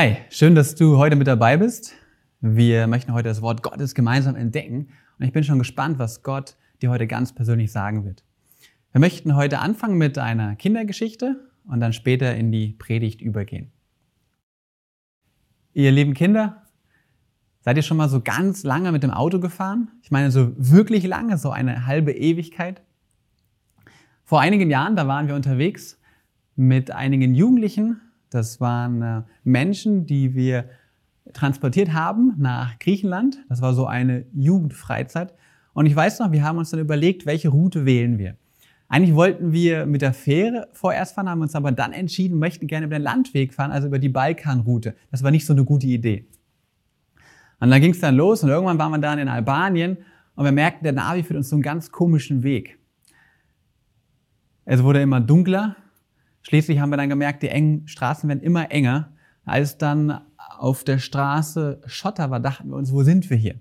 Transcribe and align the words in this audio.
Hi, 0.00 0.18
schön, 0.30 0.54
dass 0.54 0.76
du 0.76 0.96
heute 0.96 1.16
mit 1.16 1.26
dabei 1.26 1.56
bist. 1.56 1.92
Wir 2.40 2.86
möchten 2.86 3.14
heute 3.14 3.30
das 3.30 3.42
Wort 3.42 3.64
Gottes 3.64 3.96
gemeinsam 3.96 4.36
entdecken 4.36 4.90
und 5.18 5.26
ich 5.26 5.32
bin 5.32 5.42
schon 5.42 5.58
gespannt, 5.58 5.98
was 5.98 6.22
Gott 6.22 6.54
dir 6.80 6.90
heute 6.90 7.08
ganz 7.08 7.34
persönlich 7.34 7.72
sagen 7.72 8.04
wird. 8.04 8.22
Wir 8.92 9.00
möchten 9.00 9.34
heute 9.34 9.58
anfangen 9.58 9.98
mit 9.98 10.16
einer 10.16 10.54
Kindergeschichte 10.54 11.50
und 11.66 11.80
dann 11.80 11.92
später 11.92 12.36
in 12.36 12.52
die 12.52 12.74
Predigt 12.74 13.20
übergehen. 13.20 13.72
Ihr 15.72 15.90
lieben 15.90 16.14
Kinder, 16.14 16.62
seid 17.62 17.76
ihr 17.76 17.82
schon 17.82 17.96
mal 17.96 18.08
so 18.08 18.20
ganz 18.20 18.62
lange 18.62 18.92
mit 18.92 19.02
dem 19.02 19.10
Auto 19.10 19.40
gefahren? 19.40 19.90
Ich 20.04 20.12
meine, 20.12 20.30
so 20.30 20.52
wirklich 20.56 21.08
lange, 21.08 21.38
so 21.38 21.50
eine 21.50 21.86
halbe 21.86 22.12
Ewigkeit. 22.12 22.82
Vor 24.22 24.38
einigen 24.40 24.70
Jahren, 24.70 24.94
da 24.94 25.08
waren 25.08 25.26
wir 25.26 25.34
unterwegs 25.34 25.98
mit 26.54 26.92
einigen 26.92 27.34
Jugendlichen 27.34 28.00
das 28.30 28.60
waren 28.60 29.02
äh, 29.02 29.22
Menschen, 29.44 30.06
die 30.06 30.34
wir 30.34 30.66
transportiert 31.32 31.92
haben 31.92 32.34
nach 32.38 32.78
Griechenland. 32.78 33.38
Das 33.48 33.60
war 33.60 33.74
so 33.74 33.86
eine 33.86 34.26
Jugendfreizeit. 34.32 35.34
Und 35.74 35.86
ich 35.86 35.94
weiß 35.94 36.18
noch, 36.20 36.32
wir 36.32 36.42
haben 36.42 36.58
uns 36.58 36.70
dann 36.70 36.80
überlegt, 36.80 37.26
welche 37.26 37.48
Route 37.50 37.84
wählen 37.84 38.18
wir. 38.18 38.36
Eigentlich 38.88 39.14
wollten 39.14 39.52
wir 39.52 39.84
mit 39.84 40.00
der 40.00 40.14
Fähre 40.14 40.68
vorerst 40.72 41.14
fahren, 41.14 41.28
haben 41.28 41.42
uns 41.42 41.54
aber 41.54 41.72
dann 41.72 41.92
entschieden, 41.92 42.38
möchten 42.38 42.66
gerne 42.66 42.86
über 42.86 42.98
den 42.98 43.02
Landweg 43.02 43.52
fahren, 43.52 43.70
also 43.70 43.86
über 43.86 43.98
die 43.98 44.08
Balkanroute. 44.08 44.94
Das 45.10 45.22
war 45.22 45.30
nicht 45.30 45.44
so 45.44 45.52
eine 45.52 45.64
gute 45.64 45.86
Idee. 45.86 46.26
Und 47.60 47.70
dann 47.70 47.80
ging 47.80 47.90
es 47.90 48.00
dann 48.00 48.16
los 48.16 48.42
und 48.42 48.48
irgendwann 48.48 48.78
waren 48.78 48.92
wir 48.92 48.98
dann 48.98 49.18
in 49.18 49.28
Albanien 49.28 49.98
und 50.36 50.44
wir 50.44 50.52
merkten, 50.52 50.84
der 50.84 50.92
Navi 50.92 51.22
führt 51.22 51.36
uns 51.36 51.50
so 51.50 51.56
einen 51.56 51.62
ganz 51.62 51.90
komischen 51.90 52.42
Weg. 52.42 52.78
Es 54.64 54.82
wurde 54.82 55.02
immer 55.02 55.20
dunkler, 55.20 55.76
Schließlich 56.48 56.80
haben 56.80 56.88
wir 56.88 56.96
dann 56.96 57.10
gemerkt, 57.10 57.42
die 57.42 57.50
engen 57.50 57.86
Straßen 57.86 58.26
werden 58.26 58.40
immer 58.40 58.70
enger. 58.70 59.12
Als 59.44 59.76
dann 59.76 60.22
auf 60.38 60.82
der 60.82 60.96
Straße 60.96 61.82
Schotter 61.84 62.30
war, 62.30 62.40
dachten 62.40 62.70
wir 62.70 62.76
uns, 62.76 62.90
wo 62.90 63.02
sind 63.02 63.28
wir 63.28 63.36
hier? 63.36 63.56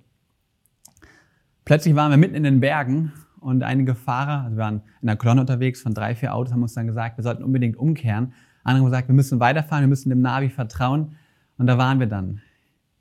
Plötzlich 1.65 1.95
waren 1.95 2.11
wir 2.11 2.17
mitten 2.17 2.35
in 2.35 2.43
den 2.43 2.61
Bergen 2.61 3.11
und 3.41 3.61
einige 3.61 3.93
Fahrer, 3.93 4.43
also 4.43 4.55
wir 4.55 4.63
waren 4.63 4.81
in 5.01 5.09
einer 5.09 5.17
Kolonne 5.17 5.41
unterwegs 5.41 5.81
von 5.81 5.93
drei, 5.93 6.15
vier 6.15 6.33
Autos, 6.33 6.53
haben 6.53 6.61
uns 6.61 6.75
dann 6.75 6.87
gesagt, 6.87 7.17
wir 7.17 7.23
sollten 7.23 7.43
unbedingt 7.43 7.75
umkehren. 7.75 8.31
Andere 8.63 8.83
haben 8.83 8.91
gesagt, 8.91 9.09
wir 9.09 9.15
müssen 9.15 9.41
weiterfahren, 9.41 9.83
wir 9.83 9.89
müssen 9.89 10.07
dem 10.07 10.21
Navi 10.21 10.47
vertrauen. 10.47 11.17
Und 11.57 11.67
da 11.67 11.77
waren 11.77 11.99
wir 11.99 12.07
dann 12.07 12.41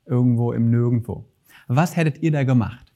irgendwo 0.05 0.51
im 0.51 0.69
Nirgendwo. 0.69 1.23
Was 1.69 1.95
hättet 1.95 2.21
ihr 2.21 2.33
da 2.33 2.43
gemacht? 2.43 2.91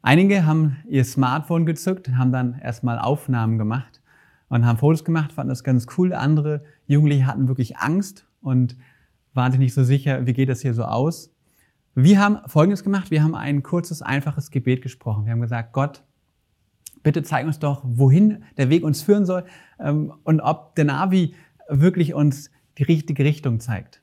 Einige 0.00 0.46
haben 0.46 0.78
ihr 0.88 1.04
Smartphone 1.04 1.66
gezückt, 1.66 2.08
haben 2.16 2.32
dann 2.32 2.58
erstmal 2.58 2.98
Aufnahmen 2.98 3.58
gemacht 3.58 3.97
und 4.48 4.66
haben 4.66 4.78
Fotos 4.78 5.04
gemacht, 5.04 5.32
fanden 5.32 5.50
das 5.50 5.64
ganz 5.64 5.86
cool. 5.96 6.12
Andere 6.12 6.64
Jugendliche 6.86 7.26
hatten 7.26 7.48
wirklich 7.48 7.76
Angst 7.78 8.26
und 8.40 8.76
waren 9.34 9.52
sich 9.52 9.60
nicht 9.60 9.74
so 9.74 9.84
sicher, 9.84 10.26
wie 10.26 10.32
geht 10.32 10.48
das 10.48 10.62
hier 10.62 10.74
so 10.74 10.84
aus. 10.84 11.32
Wir 11.94 12.20
haben 12.20 12.38
Folgendes 12.46 12.84
gemacht. 12.84 13.10
Wir 13.10 13.22
haben 13.24 13.34
ein 13.34 13.62
kurzes, 13.62 14.02
einfaches 14.02 14.50
Gebet 14.50 14.82
gesprochen. 14.82 15.24
Wir 15.24 15.32
haben 15.32 15.40
gesagt, 15.40 15.72
Gott, 15.72 16.04
bitte 17.02 17.22
zeig 17.22 17.46
uns 17.46 17.58
doch, 17.58 17.82
wohin 17.84 18.44
der 18.56 18.70
Weg 18.70 18.84
uns 18.84 19.02
führen 19.02 19.26
soll 19.26 19.44
ähm, 19.80 20.12
und 20.24 20.40
ob 20.40 20.74
der 20.76 20.84
Navi 20.84 21.34
wirklich 21.68 22.14
uns 22.14 22.50
die 22.78 22.84
richtige 22.84 23.24
Richtung 23.24 23.60
zeigt. 23.60 24.02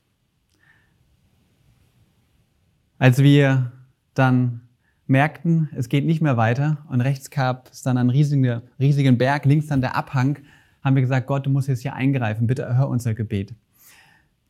Als 2.98 3.22
wir 3.22 3.72
dann 4.14 4.65
merkten, 5.06 5.68
es 5.76 5.88
geht 5.88 6.04
nicht 6.04 6.20
mehr 6.20 6.36
weiter 6.36 6.78
und 6.90 7.00
rechts 7.00 7.30
gab 7.30 7.70
es 7.70 7.82
dann 7.82 7.98
einen 7.98 8.10
riesigen, 8.10 8.62
riesigen 8.80 9.18
Berg, 9.18 9.44
links 9.44 9.66
dann 9.66 9.80
der 9.80 9.96
Abhang, 9.96 10.38
haben 10.82 10.94
wir 10.94 11.02
gesagt, 11.02 11.26
Gott, 11.26 11.46
du 11.46 11.50
musst 11.50 11.68
jetzt 11.68 11.80
hier 11.80 11.94
eingreifen, 11.94 12.46
bitte 12.46 12.62
erhör 12.62 12.88
unser 12.88 13.14
Gebet. 13.14 13.54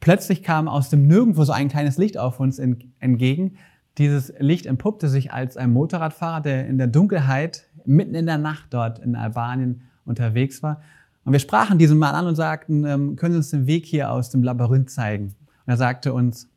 Plötzlich 0.00 0.42
kam 0.42 0.68
aus 0.68 0.90
dem 0.90 1.06
Nirgendwo 1.06 1.44
so 1.44 1.52
ein 1.52 1.68
kleines 1.68 1.98
Licht 1.98 2.18
auf 2.18 2.40
uns 2.40 2.58
entgegen. 2.58 3.56
Dieses 3.98 4.32
Licht 4.38 4.66
entpuppte 4.66 5.08
sich 5.08 5.32
als 5.32 5.56
ein 5.56 5.72
Motorradfahrer, 5.72 6.42
der 6.42 6.66
in 6.66 6.78
der 6.78 6.86
Dunkelheit 6.86 7.68
mitten 7.86 8.14
in 8.14 8.26
der 8.26 8.38
Nacht 8.38 8.66
dort 8.70 8.98
in 8.98 9.16
Albanien 9.16 9.82
unterwegs 10.04 10.62
war. 10.62 10.82
Und 11.24 11.32
wir 11.32 11.40
sprachen 11.40 11.78
diesen 11.78 11.98
Mann 11.98 12.14
an 12.14 12.26
und 12.26 12.36
sagten, 12.36 12.84
ähm, 12.84 13.16
können 13.16 13.32
Sie 13.32 13.38
uns 13.38 13.50
den 13.50 13.66
Weg 13.66 13.86
hier 13.86 14.12
aus 14.12 14.30
dem 14.30 14.42
Labyrinth 14.42 14.90
zeigen? 14.90 15.34
Und 15.66 15.72
er 15.72 15.76
sagte 15.76 16.12
uns, 16.12 16.48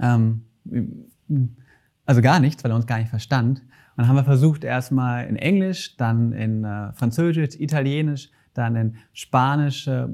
ähm, 0.00 0.42
also 2.12 2.20
gar 2.20 2.40
nichts, 2.40 2.62
weil 2.62 2.70
er 2.70 2.76
uns 2.76 2.86
gar 2.86 2.98
nicht 2.98 3.08
verstand. 3.08 3.60
Und 3.60 3.66
dann 3.96 4.08
haben 4.08 4.16
wir 4.16 4.24
versucht, 4.24 4.64
erstmal 4.64 5.26
in 5.26 5.36
Englisch, 5.36 5.96
dann 5.96 6.32
in 6.32 6.62
äh, 6.62 6.92
Französisch, 6.92 7.58
Italienisch, 7.58 8.30
dann 8.52 8.76
in 8.76 8.96
Spanisch, 9.14 9.88
äh, 9.88 10.06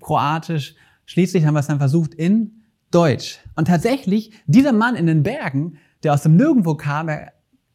Kroatisch. 0.00 0.74
Schließlich 1.06 1.46
haben 1.46 1.54
wir 1.54 1.60
es 1.60 1.68
dann 1.68 1.78
versucht 1.78 2.12
in 2.14 2.62
Deutsch. 2.90 3.38
Und 3.54 3.68
tatsächlich, 3.68 4.32
dieser 4.46 4.72
Mann 4.72 4.96
in 4.96 5.06
den 5.06 5.22
Bergen, 5.22 5.78
der 6.02 6.14
aus 6.14 6.22
dem 6.22 6.34
Nirgendwo 6.36 6.74
kam, 6.74 7.08
er 7.08 7.32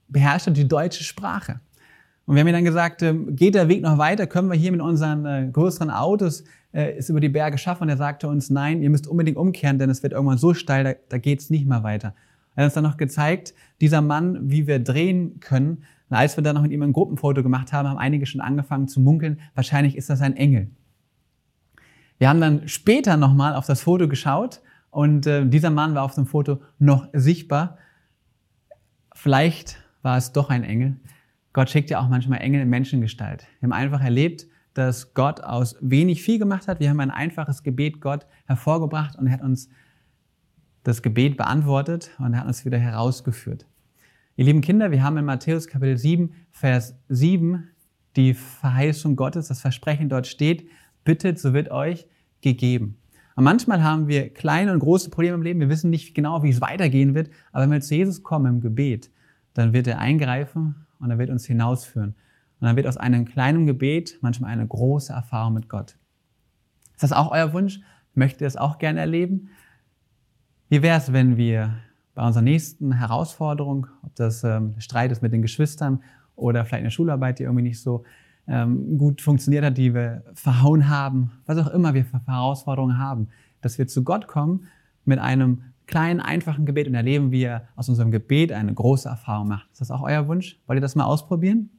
beherrschte 0.09 0.51
die 0.51 0.67
deutsche 0.67 1.05
Sprache. 1.05 1.61
Und 2.25 2.35
wir 2.35 2.41
haben 2.41 2.47
ihm 2.47 2.53
dann 2.53 2.65
gesagt, 2.65 3.01
äh, 3.01 3.13
geht 3.13 3.55
der 3.55 3.69
Weg 3.69 3.81
noch 3.81 3.97
weiter? 3.97 4.27
Können 4.27 4.49
wir 4.49 4.57
hier 4.57 4.73
mit 4.73 4.81
unseren 4.81 5.25
äh, 5.25 5.49
größeren 5.51 5.89
Autos 5.89 6.43
äh, 6.73 6.97
es 6.97 7.09
über 7.09 7.21
die 7.21 7.29
Berge 7.29 7.57
schaffen? 7.57 7.83
Und 7.83 7.89
er 7.89 7.97
sagte 7.97 8.27
uns, 8.27 8.49
nein, 8.49 8.81
ihr 8.81 8.89
müsst 8.89 9.07
unbedingt 9.07 9.37
umkehren, 9.37 9.79
denn 9.79 9.89
es 9.89 10.03
wird 10.03 10.11
irgendwann 10.11 10.37
so 10.37 10.53
steil, 10.53 10.83
da, 10.83 10.93
da 11.07 11.17
geht's 11.17 11.49
nicht 11.49 11.65
mehr 11.65 11.83
weiter. 11.83 12.13
Er 12.59 12.63
hat 12.63 12.71
uns 12.71 12.73
dann 12.73 12.83
noch 12.83 12.97
gezeigt, 12.97 13.53
dieser 13.79 14.01
Mann, 14.01 14.49
wie 14.49 14.67
wir 14.67 14.79
drehen 14.79 15.39
können. 15.39 15.85
Und 16.09 16.17
als 16.17 16.35
wir 16.35 16.43
dann 16.43 16.55
noch 16.55 16.61
mit 16.61 16.73
ihm 16.73 16.81
ein 16.81 16.91
Gruppenfoto 16.91 17.41
gemacht 17.41 17.71
haben, 17.71 17.87
haben 17.87 17.97
einige 17.97 18.25
schon 18.25 18.41
angefangen 18.41 18.89
zu 18.89 18.99
munkeln, 18.99 19.39
wahrscheinlich 19.55 19.95
ist 19.95 20.09
das 20.09 20.19
ein 20.19 20.35
Engel. 20.35 20.69
Wir 22.17 22.27
haben 22.27 22.41
dann 22.41 22.67
später 22.67 23.15
nochmal 23.15 23.55
auf 23.55 23.65
das 23.65 23.81
Foto 23.81 24.09
geschaut 24.09 24.59
und 24.89 25.25
äh, 25.25 25.45
dieser 25.45 25.69
Mann 25.69 25.95
war 25.95 26.03
auf 26.03 26.15
dem 26.15 26.25
Foto 26.25 26.59
noch 26.79 27.07
sichtbar. 27.13 27.77
Vielleicht 29.15 29.81
war 30.01 30.17
es 30.17 30.33
doch 30.33 30.49
ein 30.49 30.65
Engel. 30.65 30.97
Gott 31.53 31.69
schickt 31.69 31.89
ja 31.89 32.01
auch 32.01 32.09
manchmal 32.09 32.41
Engel 32.41 32.63
in 32.63 32.69
Menschengestalt. 32.69 33.47
Wir 33.61 33.67
haben 33.67 33.73
einfach 33.73 34.01
erlebt, 34.01 34.47
dass 34.73 35.13
Gott 35.13 35.39
aus 35.39 35.77
wenig 35.79 36.23
viel 36.23 36.39
gemacht 36.39 36.67
hat. 36.67 36.81
Wir 36.81 36.89
haben 36.89 36.99
ein 36.99 37.09
einfaches 37.09 37.63
Gebet 37.63 38.01
Gott 38.01 38.25
hervorgebracht 38.47 39.17
und 39.17 39.27
er 39.27 39.33
hat 39.33 39.43
uns 39.43 39.69
das 40.83 41.01
Gebet 41.01 41.37
beantwortet 41.37 42.11
und 42.19 42.33
er 42.33 42.41
hat 42.41 42.47
uns 42.47 42.65
wieder 42.65 42.77
herausgeführt. 42.77 43.65
Ihr 44.35 44.45
lieben 44.45 44.61
Kinder, 44.61 44.91
wir 44.91 45.03
haben 45.03 45.17
in 45.17 45.25
Matthäus 45.25 45.67
Kapitel 45.67 45.97
7, 45.97 46.33
Vers 46.51 46.95
7 47.09 47.67
die 48.15 48.33
Verheißung 48.33 49.15
Gottes, 49.15 49.49
das 49.49 49.61
Versprechen 49.61 50.09
dort 50.09 50.27
steht, 50.27 50.69
bittet, 51.03 51.39
so 51.39 51.53
wird 51.53 51.71
euch 51.71 52.07
gegeben. 52.41 52.97
Und 53.35 53.43
manchmal 53.43 53.83
haben 53.83 54.07
wir 54.07 54.33
kleine 54.33 54.73
und 54.73 54.79
große 54.79 55.09
Probleme 55.09 55.35
im 55.35 55.41
Leben, 55.41 55.59
wir 55.59 55.69
wissen 55.69 55.89
nicht 55.89 56.15
genau, 56.15 56.43
wie 56.43 56.49
es 56.49 56.61
weitergehen 56.61 57.15
wird, 57.15 57.29
aber 57.51 57.63
wenn 57.63 57.71
wir 57.71 57.81
zu 57.81 57.95
Jesus 57.95 58.23
kommen 58.23 58.45
im 58.55 58.61
Gebet, 58.61 59.11
dann 59.53 59.73
wird 59.73 59.87
er 59.87 59.99
eingreifen 59.99 60.87
und 60.99 61.11
er 61.11 61.17
wird 61.17 61.29
uns 61.29 61.45
hinausführen. 61.45 62.15
Und 62.59 62.67
dann 62.67 62.75
wird 62.75 62.87
aus 62.87 62.97
einem 62.97 63.25
kleinen 63.25 63.65
Gebet 63.65 64.17
manchmal 64.21 64.51
eine 64.51 64.67
große 64.67 65.13
Erfahrung 65.13 65.53
mit 65.53 65.69
Gott. 65.69 65.97
Ist 66.93 67.03
das 67.03 67.13
auch 67.13 67.31
euer 67.31 67.53
Wunsch? 67.53 67.79
Möchtet 68.13 68.41
ihr 68.41 68.47
das 68.47 68.57
auch 68.57 68.77
gerne 68.77 68.99
erleben? 68.99 69.49
Wie 70.69 70.83
wäre 70.83 70.99
es, 70.99 71.11
wenn 71.11 71.35
wir 71.35 71.79
bei 72.13 72.25
unserer 72.25 72.43
nächsten 72.43 72.91
Herausforderung, 72.91 73.87
ob 74.03 74.13
das 74.13 74.43
ähm, 74.43 74.75
Streit 74.77 75.11
ist 75.11 75.23
mit 75.23 75.33
den 75.33 75.41
Geschwistern 75.41 76.03
oder 76.35 76.63
vielleicht 76.63 76.81
eine 76.81 76.91
Schularbeit, 76.91 77.39
die 77.39 77.43
irgendwie 77.43 77.63
nicht 77.63 77.81
so 77.81 78.03
ähm, 78.47 78.99
gut 78.99 79.19
funktioniert 79.19 79.65
hat, 79.65 79.77
die 79.77 79.95
wir 79.95 80.23
verhauen 80.35 80.87
haben, 80.87 81.31
was 81.47 81.57
auch 81.57 81.73
immer 81.73 81.95
wir 81.95 82.05
für 82.05 82.21
Herausforderungen 82.23 82.99
haben, 82.99 83.29
dass 83.61 83.79
wir 83.79 83.87
zu 83.87 84.03
Gott 84.03 84.27
kommen 84.27 84.67
mit 85.05 85.17
einem 85.17 85.63
kleinen, 85.87 86.19
einfachen 86.19 86.67
Gebet 86.67 86.87
und 86.87 86.93
erleben, 86.93 87.31
wie 87.31 87.43
er 87.43 87.67
aus 87.75 87.89
unserem 87.89 88.11
Gebet 88.11 88.51
eine 88.51 88.71
große 88.71 89.09
Erfahrung 89.09 89.47
macht. 89.47 89.71
Ist 89.71 89.81
das 89.81 89.89
auch 89.89 90.03
euer 90.03 90.27
Wunsch? 90.27 90.59
Wollt 90.67 90.77
ihr 90.77 90.81
das 90.81 90.93
mal 90.93 91.05
ausprobieren? 91.05 91.71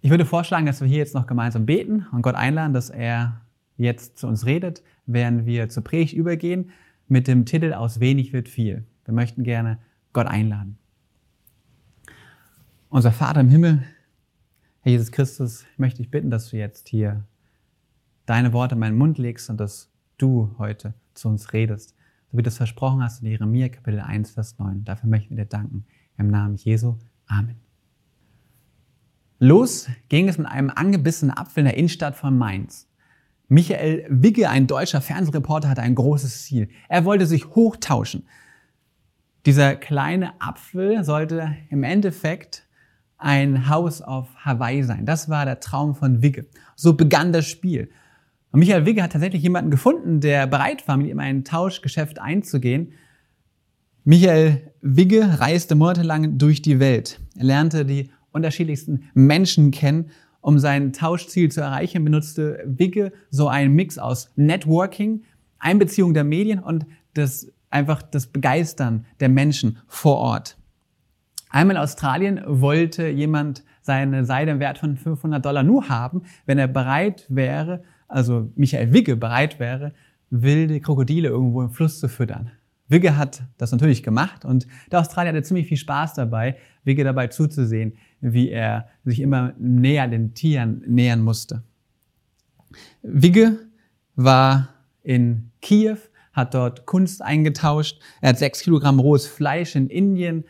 Ich 0.00 0.08
würde 0.08 0.24
vorschlagen, 0.24 0.64
dass 0.64 0.80
wir 0.80 0.88
hier 0.88 0.98
jetzt 0.98 1.14
noch 1.14 1.26
gemeinsam 1.26 1.66
beten 1.66 2.06
und 2.12 2.22
Gott 2.22 2.34
einladen, 2.34 2.72
dass 2.72 2.88
er 2.88 3.42
jetzt 3.76 4.16
zu 4.16 4.26
uns 4.26 4.46
redet, 4.46 4.82
während 5.06 5.46
wir 5.46 5.68
zur 5.68 5.84
Predigt 5.84 6.14
übergehen 6.14 6.70
mit 7.08 7.28
dem 7.28 7.44
Titel 7.44 7.72
Aus 7.72 8.00
wenig 8.00 8.32
wird 8.32 8.48
viel. 8.48 8.84
Wir 9.04 9.14
möchten 9.14 9.44
gerne 9.44 9.78
Gott 10.12 10.26
einladen. 10.26 10.78
Unser 12.88 13.12
Vater 13.12 13.40
im 13.40 13.48
Himmel, 13.48 13.84
Herr 14.80 14.92
Jesus 14.92 15.12
Christus, 15.12 15.64
ich 15.72 15.78
möchte 15.78 15.98
dich 15.98 16.10
bitten, 16.10 16.30
dass 16.30 16.50
du 16.50 16.56
jetzt 16.56 16.88
hier 16.88 17.24
deine 18.26 18.52
Worte 18.52 18.74
in 18.74 18.80
meinen 18.80 18.98
Mund 18.98 19.18
legst 19.18 19.50
und 19.50 19.58
dass 19.58 19.90
du 20.18 20.54
heute 20.58 20.94
zu 21.14 21.28
uns 21.28 21.52
redest. 21.52 21.94
So 22.30 22.38
wie 22.38 22.42
du 22.42 22.48
es 22.48 22.56
versprochen 22.56 23.02
hast 23.02 23.22
in 23.22 23.28
Jeremia 23.28 23.68
Kapitel 23.68 24.00
1, 24.00 24.32
Vers 24.32 24.58
9. 24.58 24.84
Dafür 24.84 25.08
möchten 25.08 25.36
wir 25.36 25.44
dir 25.44 25.48
danken. 25.48 25.86
Im 26.18 26.28
Namen 26.28 26.56
Jesu. 26.56 26.96
Amen. 27.26 27.56
Los 29.38 29.88
ging 30.08 30.28
es 30.28 30.38
mit 30.38 30.46
einem 30.46 30.70
angebissenen 30.70 31.36
Apfel 31.36 31.60
in 31.60 31.66
der 31.66 31.76
Innenstadt 31.76 32.16
von 32.16 32.36
Mainz. 32.36 32.88
Michael 33.48 34.06
Wigge, 34.08 34.48
ein 34.50 34.66
deutscher 34.66 35.00
Fernsehreporter, 35.00 35.68
hatte 35.68 35.82
ein 35.82 35.94
großes 35.94 36.44
Ziel. 36.44 36.68
Er 36.88 37.04
wollte 37.04 37.26
sich 37.26 37.46
hochtauschen. 37.54 38.26
Dieser 39.46 39.76
kleine 39.76 40.40
Apfel 40.40 41.04
sollte 41.04 41.56
im 41.70 41.84
Endeffekt 41.84 42.66
ein 43.18 43.68
Haus 43.68 44.02
auf 44.02 44.28
Hawaii 44.44 44.82
sein. 44.82 45.06
Das 45.06 45.28
war 45.28 45.44
der 45.44 45.60
Traum 45.60 45.94
von 45.94 46.22
Wigge. 46.22 46.46
So 46.74 46.94
begann 46.94 47.32
das 47.32 47.46
Spiel. 47.46 47.90
Und 48.50 48.60
Michael 48.60 48.86
Wigge 48.86 49.02
hat 49.02 49.12
tatsächlich 49.12 49.42
jemanden 49.42 49.70
gefunden, 49.70 50.20
der 50.20 50.46
bereit 50.46 50.86
war, 50.88 50.96
mit 50.96 51.08
ihm 51.08 51.20
ein 51.20 51.44
Tauschgeschäft 51.44 52.18
einzugehen. 52.18 52.92
Michael 54.04 54.72
Wigge 54.80 55.40
reiste 55.40 55.74
monatelang 55.74 56.38
durch 56.38 56.62
die 56.62 56.80
Welt. 56.80 57.20
Er 57.36 57.44
lernte 57.44 57.84
die 57.84 58.10
unterschiedlichsten 58.32 59.10
Menschen 59.14 59.70
kennen. 59.70 60.10
Um 60.46 60.60
sein 60.60 60.92
Tauschziel 60.92 61.50
zu 61.50 61.60
erreichen, 61.60 62.04
benutzte 62.04 62.62
Wigge 62.64 63.12
so 63.30 63.48
einen 63.48 63.74
Mix 63.74 63.98
aus 63.98 64.30
Networking, 64.36 65.24
Einbeziehung 65.58 66.14
der 66.14 66.22
Medien 66.22 66.60
und 66.60 66.86
das, 67.14 67.52
einfach 67.68 68.00
das 68.00 68.28
Begeistern 68.28 69.06
der 69.18 69.28
Menschen 69.28 69.78
vor 69.88 70.18
Ort. 70.18 70.56
Einmal 71.50 71.74
in 71.74 71.82
Australien 71.82 72.40
wollte 72.46 73.08
jemand 73.08 73.64
seine 73.82 74.24
Seide 74.24 74.52
im 74.52 74.60
Wert 74.60 74.78
von 74.78 74.96
500 74.96 75.44
Dollar 75.44 75.64
nur 75.64 75.88
haben, 75.88 76.22
wenn 76.44 76.58
er 76.58 76.68
bereit 76.68 77.26
wäre, 77.28 77.82
also 78.06 78.52
Michael 78.54 78.92
Wigge 78.92 79.16
bereit 79.16 79.58
wäre, 79.58 79.94
wilde 80.30 80.78
Krokodile 80.78 81.28
irgendwo 81.28 81.60
im 81.60 81.70
Fluss 81.70 81.98
zu 81.98 82.08
füttern. 82.08 82.52
Wigge 82.86 83.16
hat 83.16 83.42
das 83.58 83.72
natürlich 83.72 84.04
gemacht 84.04 84.44
und 84.44 84.68
der 84.92 85.00
Australier 85.00 85.32
hatte 85.32 85.42
ziemlich 85.42 85.66
viel 85.66 85.76
Spaß 85.76 86.14
dabei, 86.14 86.56
Wigge 86.84 87.02
dabei 87.02 87.26
zuzusehen, 87.26 87.94
wie 88.20 88.50
er 88.50 88.88
sich 89.04 89.20
immer 89.20 89.54
näher 89.58 90.08
den 90.08 90.34
Tieren 90.34 90.82
nähern 90.86 91.22
musste. 91.22 91.62
Wigge 93.02 93.58
war 94.14 94.68
in 95.02 95.50
Kiew, 95.60 95.98
hat 96.32 96.54
dort 96.54 96.86
Kunst 96.86 97.22
eingetauscht, 97.22 98.00
er 98.20 98.30
hat 98.30 98.38
sechs 98.38 98.60
Kilogramm 98.60 99.00
rohes 99.00 99.26
Fleisch 99.26 99.74
in 99.74 99.88
Indien 99.88 100.44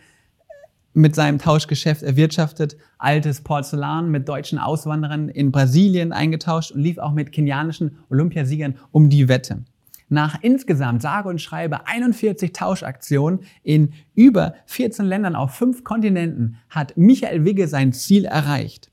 mit 0.94 1.14
seinem 1.14 1.38
Tauschgeschäft 1.38 2.02
erwirtschaftet, 2.02 2.76
altes 2.96 3.42
Porzellan 3.42 4.10
mit 4.10 4.28
deutschen 4.28 4.58
Auswanderern 4.58 5.28
in 5.28 5.52
Brasilien 5.52 6.12
eingetauscht 6.12 6.72
und 6.72 6.80
lief 6.80 6.96
auch 6.96 7.12
mit 7.12 7.32
kenianischen 7.32 7.98
Olympiasiegern 8.08 8.78
um 8.92 9.10
die 9.10 9.28
Wette. 9.28 9.64
Nach 10.08 10.40
insgesamt 10.40 11.02
sage 11.02 11.28
und 11.28 11.40
schreibe 11.40 11.86
41 11.86 12.52
Tauschaktionen 12.52 13.40
in 13.62 13.92
über 14.14 14.54
14 14.66 15.04
Ländern 15.04 15.34
auf 15.34 15.54
fünf 15.54 15.82
Kontinenten 15.82 16.58
hat 16.70 16.96
Michael 16.96 17.44
Wigge 17.44 17.66
sein 17.66 17.92
Ziel 17.92 18.24
erreicht. 18.24 18.92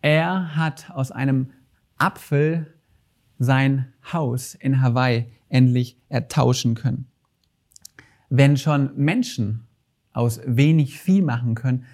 Er 0.00 0.54
hat 0.54 0.90
aus 0.90 1.10
einem 1.10 1.50
Apfel 1.96 2.74
sein 3.38 3.92
Haus 4.12 4.54
in 4.54 4.80
Hawaii 4.80 5.26
endlich 5.48 6.00
ertauschen 6.08 6.74
können. 6.74 7.08
Wenn 8.28 8.56
schon 8.56 8.96
Menschen 8.96 9.66
aus 10.12 10.40
wenig 10.44 11.00
viel 11.00 11.22
machen 11.22 11.54
können, 11.54 11.84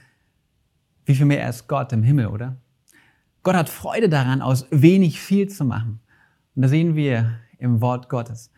wie 1.06 1.14
viel 1.14 1.26
mehr 1.26 1.48
ist 1.48 1.68
Gott 1.68 1.92
im 1.92 2.02
Himmel, 2.02 2.26
oder? 2.26 2.56
Gott 3.42 3.56
hat 3.56 3.68
Freude 3.68 4.08
daran, 4.08 4.42
aus 4.42 4.66
wenig 4.70 5.20
viel 5.20 5.48
zu 5.48 5.64
machen. 5.64 6.00
Und 6.54 6.62
da 6.62 6.68
sehen 6.68 6.96
wir 6.96 7.38
im 7.58 7.80
Wort 7.80 8.08
Gottes. 8.08 8.50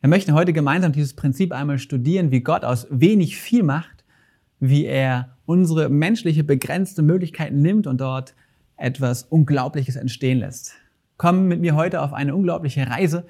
Wir 0.00 0.08
möchten 0.08 0.34
heute 0.34 0.52
gemeinsam 0.52 0.92
dieses 0.92 1.14
Prinzip 1.14 1.52
einmal 1.52 1.78
studieren, 1.78 2.30
wie 2.30 2.40
Gott 2.40 2.64
aus 2.64 2.86
wenig 2.90 3.36
viel 3.36 3.62
macht, 3.62 4.04
wie 4.60 4.84
er 4.84 5.36
unsere 5.46 5.88
menschliche 5.88 6.44
begrenzte 6.44 7.02
Möglichkeiten 7.02 7.60
nimmt 7.60 7.86
und 7.86 8.00
dort 8.00 8.34
etwas 8.76 9.22
Unglaubliches 9.24 9.96
entstehen 9.96 10.38
lässt. 10.38 10.74
Komm 11.16 11.48
mit 11.48 11.60
mir 11.60 11.74
heute 11.74 12.02
auf 12.02 12.12
eine 12.12 12.34
unglaubliche 12.34 12.86
Reise 12.88 13.26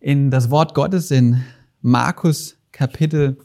in 0.00 0.30
das 0.30 0.50
Wort 0.50 0.74
Gottes 0.74 1.10
in 1.10 1.42
Markus 1.80 2.58
Kapitel 2.72 3.38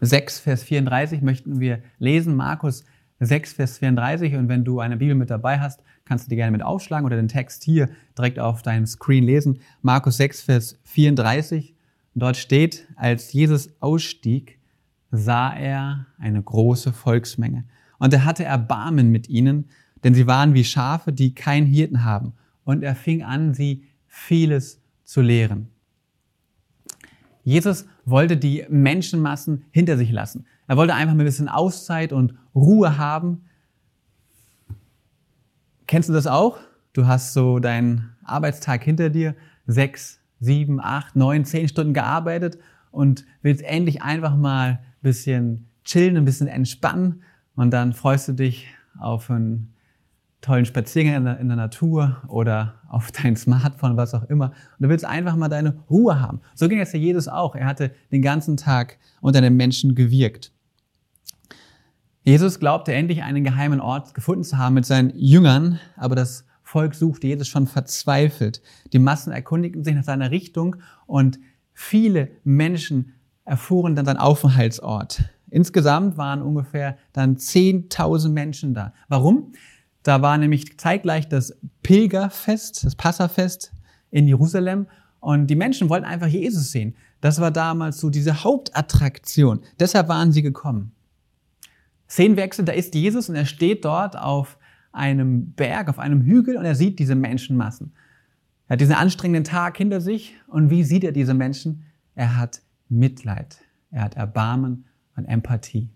6, 0.00 0.40
Vers 0.40 0.62
34 0.62 1.22
möchten 1.22 1.60
wir 1.60 1.82
lesen. 1.98 2.34
Markus 2.34 2.84
6, 3.20 3.52
Vers 3.52 3.78
34. 3.78 4.34
Und 4.34 4.48
wenn 4.48 4.64
du 4.64 4.80
eine 4.80 4.96
Bibel 4.96 5.14
mit 5.14 5.30
dabei 5.30 5.60
hast, 5.60 5.82
kannst 6.10 6.26
du 6.26 6.30
die 6.30 6.34
gerne 6.34 6.50
mit 6.50 6.64
aufschlagen 6.64 7.06
oder 7.06 7.14
den 7.14 7.28
Text 7.28 7.62
hier 7.62 7.88
direkt 8.18 8.40
auf 8.40 8.62
deinem 8.62 8.84
Screen 8.84 9.22
lesen. 9.22 9.60
Markus 9.80 10.16
6, 10.16 10.42
Vers 10.42 10.76
34. 10.82 11.76
Dort 12.16 12.36
steht, 12.36 12.88
als 12.96 13.32
Jesus 13.32 13.70
ausstieg, 13.78 14.58
sah 15.12 15.54
er 15.54 16.06
eine 16.18 16.42
große 16.42 16.92
Volksmenge. 16.92 17.62
Und 18.00 18.12
er 18.12 18.24
hatte 18.24 18.42
Erbarmen 18.42 19.12
mit 19.12 19.28
ihnen, 19.28 19.66
denn 20.02 20.12
sie 20.12 20.26
waren 20.26 20.52
wie 20.52 20.64
Schafe, 20.64 21.12
die 21.12 21.32
keinen 21.32 21.68
Hirten 21.68 22.02
haben. 22.02 22.32
Und 22.64 22.82
er 22.82 22.96
fing 22.96 23.22
an, 23.22 23.54
sie 23.54 23.84
vieles 24.08 24.82
zu 25.04 25.20
lehren. 25.20 25.68
Jesus 27.44 27.86
wollte 28.04 28.36
die 28.36 28.66
Menschenmassen 28.68 29.62
hinter 29.70 29.96
sich 29.96 30.10
lassen. 30.10 30.44
Er 30.66 30.76
wollte 30.76 30.92
einfach 30.96 31.14
ein 31.14 31.18
bisschen 31.18 31.48
Auszeit 31.48 32.12
und 32.12 32.34
Ruhe 32.52 32.98
haben. 32.98 33.42
Kennst 35.90 36.08
du 36.08 36.12
das 36.12 36.28
auch? 36.28 36.56
Du 36.92 37.08
hast 37.08 37.32
so 37.32 37.58
deinen 37.58 38.12
Arbeitstag 38.22 38.84
hinter 38.84 39.10
dir, 39.10 39.34
sechs, 39.66 40.20
sieben, 40.38 40.80
acht, 40.80 41.16
neun, 41.16 41.44
zehn 41.44 41.66
Stunden 41.66 41.94
gearbeitet 41.94 42.58
und 42.92 43.24
willst 43.42 43.64
endlich 43.64 44.00
einfach 44.00 44.36
mal 44.36 44.68
ein 44.68 44.78
bisschen 45.02 45.66
chillen, 45.82 46.16
ein 46.16 46.24
bisschen 46.24 46.46
entspannen 46.46 47.24
und 47.56 47.72
dann 47.72 47.92
freust 47.92 48.28
du 48.28 48.34
dich 48.34 48.68
auf 49.00 49.30
ein 49.30 49.74
tollen 50.40 50.64
Spaziergang 50.64 51.16
in 51.16 51.24
der, 51.24 51.38
in 51.40 51.48
der, 51.48 51.56
Natur 51.56 52.22
oder 52.28 52.76
auf 52.88 53.10
dein 53.10 53.34
Smartphone, 53.34 53.96
was 53.96 54.14
auch 54.14 54.30
immer. 54.30 54.52
Und 54.78 54.84
du 54.84 54.88
willst 54.90 55.04
einfach 55.04 55.34
mal 55.34 55.48
deine 55.48 55.74
Ruhe 55.90 56.20
haben. 56.20 56.40
So 56.54 56.68
ging 56.68 56.78
es 56.78 56.92
ja 56.92 57.00
Jesus 57.00 57.26
auch. 57.26 57.56
Er 57.56 57.66
hatte 57.66 57.90
den 58.12 58.22
ganzen 58.22 58.56
Tag 58.56 58.96
unter 59.20 59.40
den 59.40 59.56
Menschen 59.56 59.96
gewirkt. 59.96 60.52
Jesus 62.30 62.60
glaubte 62.60 62.92
endlich 62.92 63.24
einen 63.24 63.42
geheimen 63.42 63.80
Ort 63.80 64.14
gefunden 64.14 64.44
zu 64.44 64.56
haben 64.56 64.74
mit 64.74 64.86
seinen 64.86 65.10
Jüngern, 65.16 65.80
aber 65.96 66.14
das 66.14 66.44
Volk 66.62 66.94
suchte 66.94 67.26
Jesus 67.26 67.48
schon 67.48 67.66
verzweifelt. 67.66 68.62
Die 68.92 69.00
Massen 69.00 69.32
erkundigten 69.32 69.82
sich 69.82 69.96
nach 69.96 70.04
seiner 70.04 70.30
Richtung 70.30 70.76
und 71.08 71.40
viele 71.72 72.30
Menschen 72.44 73.14
erfuhren 73.44 73.96
dann 73.96 74.06
seinen 74.06 74.18
Aufenthaltsort. 74.18 75.24
Insgesamt 75.50 76.18
waren 76.18 76.40
ungefähr 76.40 76.96
dann 77.12 77.34
10.000 77.34 78.28
Menschen 78.28 78.74
da. 78.74 78.92
Warum? 79.08 79.52
Da 80.04 80.22
war 80.22 80.38
nämlich 80.38 80.78
zeitgleich 80.78 81.28
das 81.28 81.58
Pilgerfest, 81.82 82.84
das 82.84 82.94
Passafest 82.94 83.72
in 84.12 84.28
Jerusalem 84.28 84.86
und 85.18 85.48
die 85.48 85.56
Menschen 85.56 85.88
wollten 85.88 86.06
einfach 86.06 86.28
Jesus 86.28 86.70
sehen. 86.70 86.94
Das 87.20 87.40
war 87.40 87.50
damals 87.50 87.98
so 87.98 88.08
diese 88.08 88.44
Hauptattraktion. 88.44 89.62
Deshalb 89.80 90.06
waren 90.06 90.30
sie 90.30 90.42
gekommen. 90.42 90.92
Szenenwechsel, 92.10 92.64
da 92.64 92.72
ist 92.72 92.94
Jesus 92.94 93.28
und 93.28 93.36
er 93.36 93.46
steht 93.46 93.84
dort 93.84 94.18
auf 94.18 94.58
einem 94.92 95.52
Berg, 95.52 95.88
auf 95.88 96.00
einem 96.00 96.22
Hügel 96.22 96.56
und 96.56 96.64
er 96.64 96.74
sieht 96.74 96.98
diese 96.98 97.14
Menschenmassen. 97.14 97.92
Er 98.66 98.74
hat 98.74 98.80
diesen 98.80 98.94
anstrengenden 98.94 99.44
Tag 99.44 99.76
hinter 99.76 100.00
sich 100.00 100.34
und 100.48 100.70
wie 100.70 100.82
sieht 100.82 101.04
er 101.04 101.12
diese 101.12 101.34
Menschen? 101.34 101.84
Er 102.16 102.36
hat 102.36 102.62
Mitleid, 102.88 103.58
er 103.90 104.02
hat 104.02 104.16
Erbarmen 104.16 104.86
und 105.16 105.26
Empathie. 105.26 105.88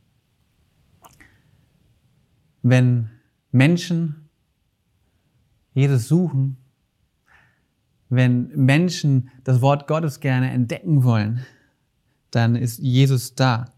Wenn 2.63 3.11
Menschen 3.51 4.29
Jesus 5.75 6.07
suchen, 6.07 6.57
wenn 8.09 8.49
Menschen 8.55 9.31
das 9.43 9.61
Wort 9.61 9.89
Gottes 9.89 10.21
gerne 10.21 10.51
entdecken 10.51 11.03
wollen, 11.03 11.45
dann 12.31 12.55
ist 12.55 12.79
Jesus 12.79 13.35
da. 13.35 13.73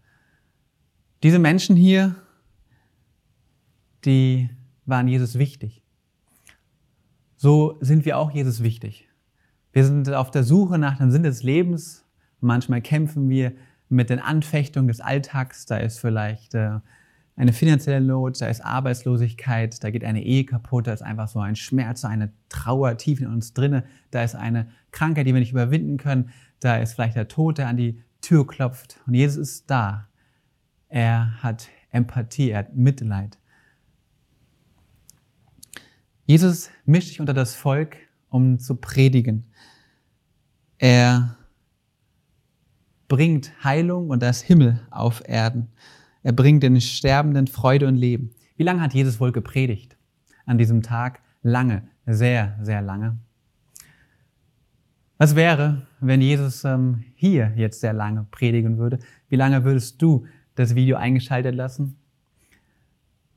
Diese 1.23 1.39
Menschen 1.39 1.75
hier, 1.75 2.15
die 4.07 4.49
waren 4.85 5.07
Jesus 5.07 5.37
wichtig. 5.37 5.83
So 7.35 7.77
sind 7.81 8.05
wir 8.05 8.17
auch 8.17 8.31
Jesus 8.31 8.63
wichtig. 8.63 9.07
Wir 9.71 9.85
sind 9.85 10.11
auf 10.11 10.31
der 10.31 10.43
Suche 10.43 10.79
nach 10.79 10.97
dem 10.97 11.11
Sinn 11.11 11.23
des 11.23 11.43
Lebens. 11.43 12.05
Manchmal 12.39 12.81
kämpfen 12.81 13.29
wir 13.29 13.53
mit 13.89 14.09
den 14.09 14.19
Anfechtungen 14.19 14.87
des 14.87 15.01
Alltags. 15.01 15.67
Da 15.67 15.77
ist 15.77 15.99
vielleicht 15.99 16.55
äh, 16.55 16.79
eine 17.37 17.53
finanzielle 17.53 18.01
Not, 18.01 18.41
da 18.41 18.47
ist 18.47 18.65
Arbeitslosigkeit, 18.65 19.83
da 19.83 19.91
geht 19.91 20.03
eine 20.03 20.23
Ehe 20.23 20.43
kaputt, 20.43 20.87
da 20.87 20.93
ist 20.93 21.03
einfach 21.03 21.27
so 21.27 21.39
ein 21.39 21.55
Schmerz, 21.55 22.03
eine 22.03 22.33
Trauer 22.49 22.97
tief 22.97 23.21
in 23.21 23.27
uns 23.27 23.53
drinne, 23.53 23.83
da 24.09 24.23
ist 24.23 24.35
eine 24.35 24.67
Krankheit, 24.91 25.27
die 25.27 25.33
wir 25.33 25.39
nicht 25.39 25.51
überwinden 25.51 25.97
können, 25.97 26.31
da 26.59 26.77
ist 26.77 26.93
vielleicht 26.93 27.15
der 27.15 27.27
Tod, 27.27 27.59
der 27.59 27.67
an 27.67 27.77
die 27.77 28.01
Tür 28.21 28.47
klopft 28.47 28.99
und 29.05 29.13
Jesus 29.13 29.37
ist 29.37 29.69
da. 29.69 30.07
Er 30.89 31.43
hat 31.43 31.69
Empathie, 31.91 32.49
er 32.49 32.59
hat 32.59 32.75
Mitleid. 32.75 33.37
Jesus 36.27 36.69
mischt 36.85 37.07
sich 37.07 37.21
unter 37.21 37.33
das 37.33 37.55
Volk, 37.55 37.95
um 38.29 38.59
zu 38.59 38.75
predigen. 38.75 39.45
Er 40.77 41.37
bringt 43.07 43.53
Heilung 43.63 44.09
und 44.09 44.21
das 44.21 44.41
Himmel 44.41 44.81
auf 44.91 45.23
Erden. 45.25 45.69
Er 46.23 46.33
bringt 46.33 46.63
den 46.63 46.81
Sterbenden 46.81 47.47
Freude 47.47 47.87
und 47.87 47.95
Leben. 47.95 48.31
Wie 48.57 48.63
lange 48.63 48.81
hat 48.81 48.93
Jesus 48.93 49.21
wohl 49.21 49.31
gepredigt 49.31 49.95
an 50.45 50.57
diesem 50.57 50.81
Tag? 50.81 51.21
Lange, 51.43 51.87
sehr, 52.05 52.59
sehr 52.61 52.81
lange. 52.81 53.17
Was 55.17 55.33
wäre, 55.33 55.87
wenn 56.01 56.19
Jesus 56.19 56.65
ähm, 56.65 57.05
hier 57.15 57.53
jetzt 57.55 57.79
sehr 57.79 57.93
lange 57.93 58.27
predigen 58.31 58.77
würde? 58.77 58.99
Wie 59.29 59.37
lange 59.37 59.63
würdest 59.63 60.01
du 60.01 60.25
das 60.55 60.75
Video 60.75 60.97
eingeschaltet 60.97 61.55
lassen? 61.55 61.95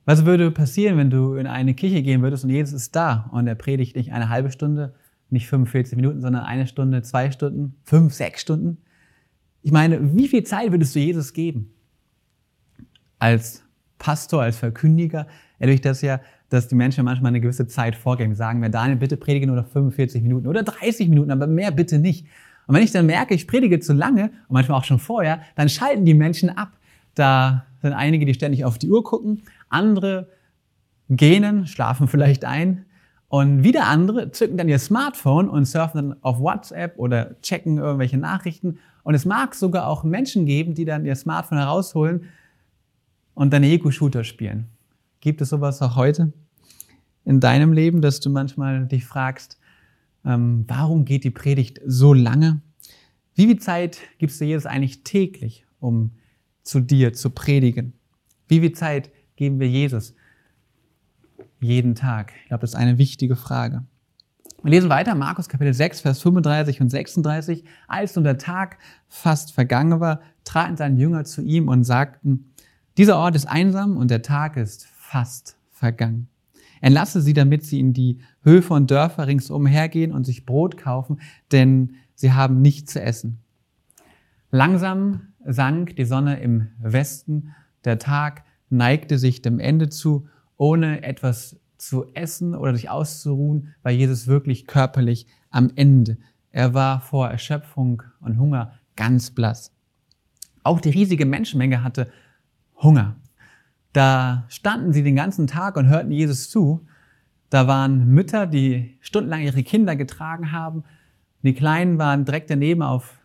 Was 0.05 0.25
würde 0.25 0.51
passieren, 0.51 0.97
wenn 0.97 1.11
du 1.11 1.35
in 1.35 1.47
eine 1.47 1.75
Kirche 1.75 2.03
gehen 2.03 2.23
würdest 2.23 2.45
und 2.45 2.51
Jesus 2.51 2.75
ist 2.75 2.97
da 2.97 3.29
und 3.33 3.47
er 3.47 3.55
predigt 3.55 3.97
nicht 3.97 4.13
eine 4.13 4.29
halbe 4.29 4.51
Stunde, 4.51 4.95
nicht 5.29 5.47
45 5.47 5.97
Minuten, 5.97 6.21
sondern 6.21 6.45
eine 6.45 6.67
Stunde, 6.67 7.03
zwei 7.03 7.31
Stunden, 7.31 7.77
fünf, 7.85 8.15
sechs 8.15 8.41
Stunden. 8.41 8.79
Ich 9.63 9.73
meine, 9.73 10.17
wie 10.17 10.29
viel 10.29 10.43
Zeit 10.43 10.73
würdest 10.73 10.95
du 10.95 10.99
Jesus 10.99 11.33
geben? 11.33 11.73
Als 13.19 13.63
Pastor, 13.99 14.43
als 14.43 14.57
Verkündiger 14.57 15.27
erlebe 15.59 15.75
ich 15.75 15.81
das 15.83 16.01
ja, 16.01 16.21
dass 16.49 16.67
die 16.67 16.75
Menschen 16.75 17.05
manchmal 17.05 17.29
eine 17.29 17.41
gewisse 17.41 17.69
Zeit 17.69 17.95
vorgeben. 17.95 18.35
Sagen 18.35 18.59
mir, 18.59 18.71
Daniel, 18.71 18.97
bitte 18.97 19.17
predige 19.17 19.47
nur 19.47 19.57
noch 19.57 19.69
45 19.69 20.23
Minuten 20.23 20.47
oder 20.47 20.63
30 20.63 21.09
Minuten, 21.09 21.31
aber 21.31 21.47
mehr 21.47 21.71
bitte 21.71 21.99
nicht. 21.99 22.27
Und 22.67 22.75
wenn 22.75 22.83
ich 22.83 22.93
dann 22.93 23.07
merke, 23.07 23.35
ich 23.35 23.47
predige 23.47 23.79
zu 23.79 23.93
lange 23.93 24.25
und 24.25 24.51
manchmal 24.51 24.79
auch 24.79 24.85
schon 24.85 24.99
vorher, 24.99 25.43
dann 25.55 25.69
schalten 25.69 26.05
die 26.05 26.15
Menschen 26.15 26.51
ab. 26.51 26.73
Da 27.15 27.67
sind 27.83 27.93
einige, 27.93 28.27
die 28.27 28.35
ständig 28.35 28.65
auf 28.65 28.79
die 28.79 28.91
Uhr 28.91 29.03
gucken, 29.05 29.43
andere 29.69 30.29
gähnen, 31.09 31.67
schlafen 31.67 32.09
vielleicht 32.09 32.45
ein 32.45 32.85
und 33.31 33.63
wieder 33.63 33.87
andere 33.87 34.33
zücken 34.33 34.57
dann 34.57 34.69
ihr 34.69 34.81
Smartphone 34.81 35.49
und 35.49 35.65
surfen 35.65 36.11
dann 36.11 36.23
auf 36.23 36.41
WhatsApp 36.41 36.99
oder 36.99 37.41
checken 37.43 37.79
irgendwelche 37.79 38.19
Nachrichten. 38.19 38.79
Und 39.05 39.15
es 39.15 39.25
mag 39.25 39.55
sogar 39.55 39.87
auch 39.87 40.03
Menschen 40.03 40.47
geben, 40.47 40.75
die 40.75 40.85
dann 40.85 41.05
ihr 41.05 41.15
Smartphone 41.15 41.59
herausholen 41.59 42.25
und 43.35 43.53
dann 43.53 43.63
Ego-Shooter 43.63 44.25
spielen. 44.25 44.67
Gibt 45.21 45.41
es 45.41 45.51
sowas 45.51 45.81
auch 45.81 45.95
heute 45.95 46.33
in 47.25 47.39
deinem 47.39 47.73
Leben, 47.73 48.01
dass 48.01 48.19
du 48.19 48.31
manchmal 48.31 48.87
dich 48.87 49.05
fragst, 49.05 49.61
ähm, 50.25 50.65
warum 50.67 51.05
geht 51.05 51.23
die 51.23 51.31
Predigt 51.31 51.81
so 51.87 52.13
lange? 52.13 52.61
Wie 53.37 53.47
viel 53.47 53.61
Zeit 53.61 53.99
gibst 54.19 54.41
du 54.41 54.45
Jesus 54.45 54.67
eigentlich 54.67 55.05
täglich, 55.05 55.65
um 55.79 56.11
zu 56.71 56.81
dir 56.81 57.13
zu 57.13 57.31
predigen? 57.31 57.95
Wie 58.47 58.61
viel 58.61 58.73
Zeit 58.73 59.11
geben 59.35 59.59
wir 59.59 59.69
Jesus 59.69 60.15
jeden 61.61 61.97
Tag? 61.97 62.33
Ich 62.43 62.49
glaube, 62.49 62.61
das 62.61 62.71
ist 62.71 62.77
eine 62.77 62.97
wichtige 62.97 63.35
Frage. 63.35 63.83
Wir 64.63 64.71
lesen 64.71 64.89
weiter, 64.89 65.17
Markus 65.17 65.49
Kapitel 65.49 65.75
6, 65.75 66.03
Vers 66.03 66.21
35 66.21 66.81
und 66.81 66.89
36. 66.89 67.65
Als 67.89 68.15
nun 68.15 68.25
der 68.25 68.39
Tag 68.39 68.79
fast 69.09 69.53
vergangen 69.53 69.99
war, 69.99 70.21
traten 70.45 70.77
seine 70.77 70.97
Jünger 70.97 71.25
zu 71.25 71.43
ihm 71.43 71.67
und 71.69 71.83
sagten, 71.83 72.53
dieser 72.97 73.17
Ort 73.17 73.35
ist 73.35 73.47
einsam 73.47 73.97
und 73.97 74.11
der 74.11 74.23
Tag 74.23 74.57
ist 74.57 74.87
fast 74.87 75.57
vergangen. 75.73 76.29
Entlasse 76.81 77.21
sie, 77.21 77.33
damit 77.33 77.65
sie 77.65 77.81
in 77.81 77.95
die 77.95 78.21
Höfe 78.43 78.75
und 78.75 78.91
Dörfer 78.91 79.27
ringsum 79.27 79.67
hergehen 79.67 80.13
und 80.13 80.25
sich 80.25 80.47
Brot 80.47 80.77
kaufen, 80.77 81.21
denn 81.51 81.95
sie 82.15 82.33
haben 82.33 82.63
nichts 82.63 82.93
zu 82.93 83.03
essen. 83.03 83.41
Langsam 84.51 85.29
sank 85.45 85.97
die 85.97 86.05
Sonne 86.05 86.41
im 86.41 86.69
Westen, 86.81 87.55
der 87.85 87.99
Tag 87.99 88.45
neigte 88.69 89.19
sich 89.19 89.43
dem 89.43 89.59
Ende 89.59 89.89
zu, 89.89 90.29
ohne 90.57 91.03
etwas 91.03 91.59
zu 91.79 92.13
essen 92.15 92.55
oder 92.55 92.75
sich 92.75 92.91
auszuruhen, 92.91 93.75
war 93.83 93.93
Jesus 93.93 94.27
wirklich 94.27 94.67
körperlich 94.67 95.27
am 95.51 95.71
Ende. 95.77 96.19
Er 96.51 96.75
war 96.75 97.01
vor 97.01 97.29
Erschöpfung 97.29 98.03
und 98.21 98.39
Hunger 98.39 98.73
ganz 98.97 99.31
blass. 99.31 99.73
Auch 100.63 100.81
die 100.81 100.91
riesige 100.91 101.25
Menschenmenge 101.25 101.83
hatte 101.83 102.11
Hunger. 102.77 103.17
Da 103.93 104.45
standen 104.49 104.93
sie 104.93 105.03
den 105.03 105.17
ganzen 105.17 105.47
Tag 105.47 105.77
und 105.77 105.89
hörten 105.89 106.11
Jesus 106.11 106.51
zu. 106.51 106.87
Da 107.49 107.67
waren 107.67 108.09
Mütter, 108.09 108.47
die 108.47 108.99
stundenlang 109.01 109.41
ihre 109.43 109.63
Kinder 109.63 109.97
getragen 109.97 110.53
haben. 110.53 110.85
Die 111.43 111.55
Kleinen 111.55 111.99
waren 111.99 112.25
direkt 112.25 112.51
daneben 112.51 112.83
auf 112.83 113.20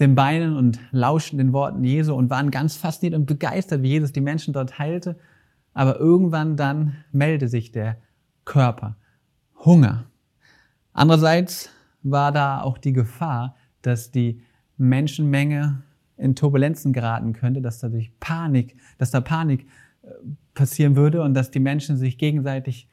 den 0.00 0.14
Beinen 0.14 0.56
und 0.56 0.78
lauschten 0.92 1.38
den 1.38 1.52
Worten 1.52 1.82
Jesu 1.82 2.14
und 2.14 2.30
waren 2.30 2.50
ganz 2.50 2.76
fasziniert 2.76 3.18
und 3.18 3.26
begeistert, 3.26 3.82
wie 3.82 3.88
Jesus 3.88 4.12
die 4.12 4.20
Menschen 4.20 4.52
dort 4.54 4.78
heilte. 4.78 5.18
Aber 5.74 5.98
irgendwann 5.98 6.56
dann 6.56 6.96
meldete 7.12 7.48
sich 7.48 7.72
der 7.72 7.98
Körper. 8.44 8.96
Hunger. 9.64 10.04
Andererseits 10.92 11.70
war 12.02 12.32
da 12.32 12.60
auch 12.62 12.78
die 12.78 12.92
Gefahr, 12.92 13.56
dass 13.82 14.10
die 14.10 14.42
Menschenmenge 14.76 15.82
in 16.16 16.34
Turbulenzen 16.34 16.92
geraten 16.92 17.32
könnte, 17.32 17.60
dass 17.60 17.78
dadurch 17.78 18.12
Panik, 18.20 18.76
dass 18.98 19.10
da 19.10 19.20
Panik 19.20 19.66
äh, 20.02 20.08
passieren 20.54 20.96
würde 20.96 21.22
und 21.22 21.34
dass 21.34 21.50
die 21.50 21.60
Menschen 21.60 21.96
sich 21.96 22.18
gegenseitig 22.18 22.88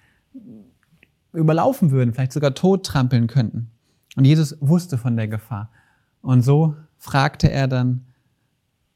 überlaufen 1.33 1.91
würden, 1.91 2.13
vielleicht 2.13 2.31
sogar 2.31 2.53
tot 2.53 2.85
trampeln 2.85 3.27
könnten. 3.27 3.71
Und 4.15 4.25
Jesus 4.25 4.57
wusste 4.61 4.97
von 4.97 5.15
der 5.17 5.27
Gefahr. 5.27 5.71
Und 6.21 6.41
so 6.41 6.75
fragte 7.05 7.51
er 7.51 7.67
dann 7.67 8.03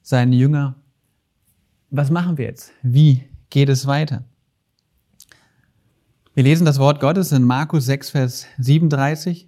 seine 0.01 0.36
Jünger, 0.36 0.75
was 1.92 2.10
machen 2.10 2.39
wir 2.39 2.46
jetzt? 2.46 2.72
Wie 2.82 3.24
geht 3.51 3.70
es 3.70 3.86
weiter? 3.86 4.25
Wir 6.34 6.44
lesen 6.44 6.66
das 6.66 6.80
Wort 6.80 7.00
Gottes 7.00 7.32
in 7.32 7.44
Markus 7.44 7.86
6, 7.86 8.10
Vers 8.10 8.48
37. 8.58 9.48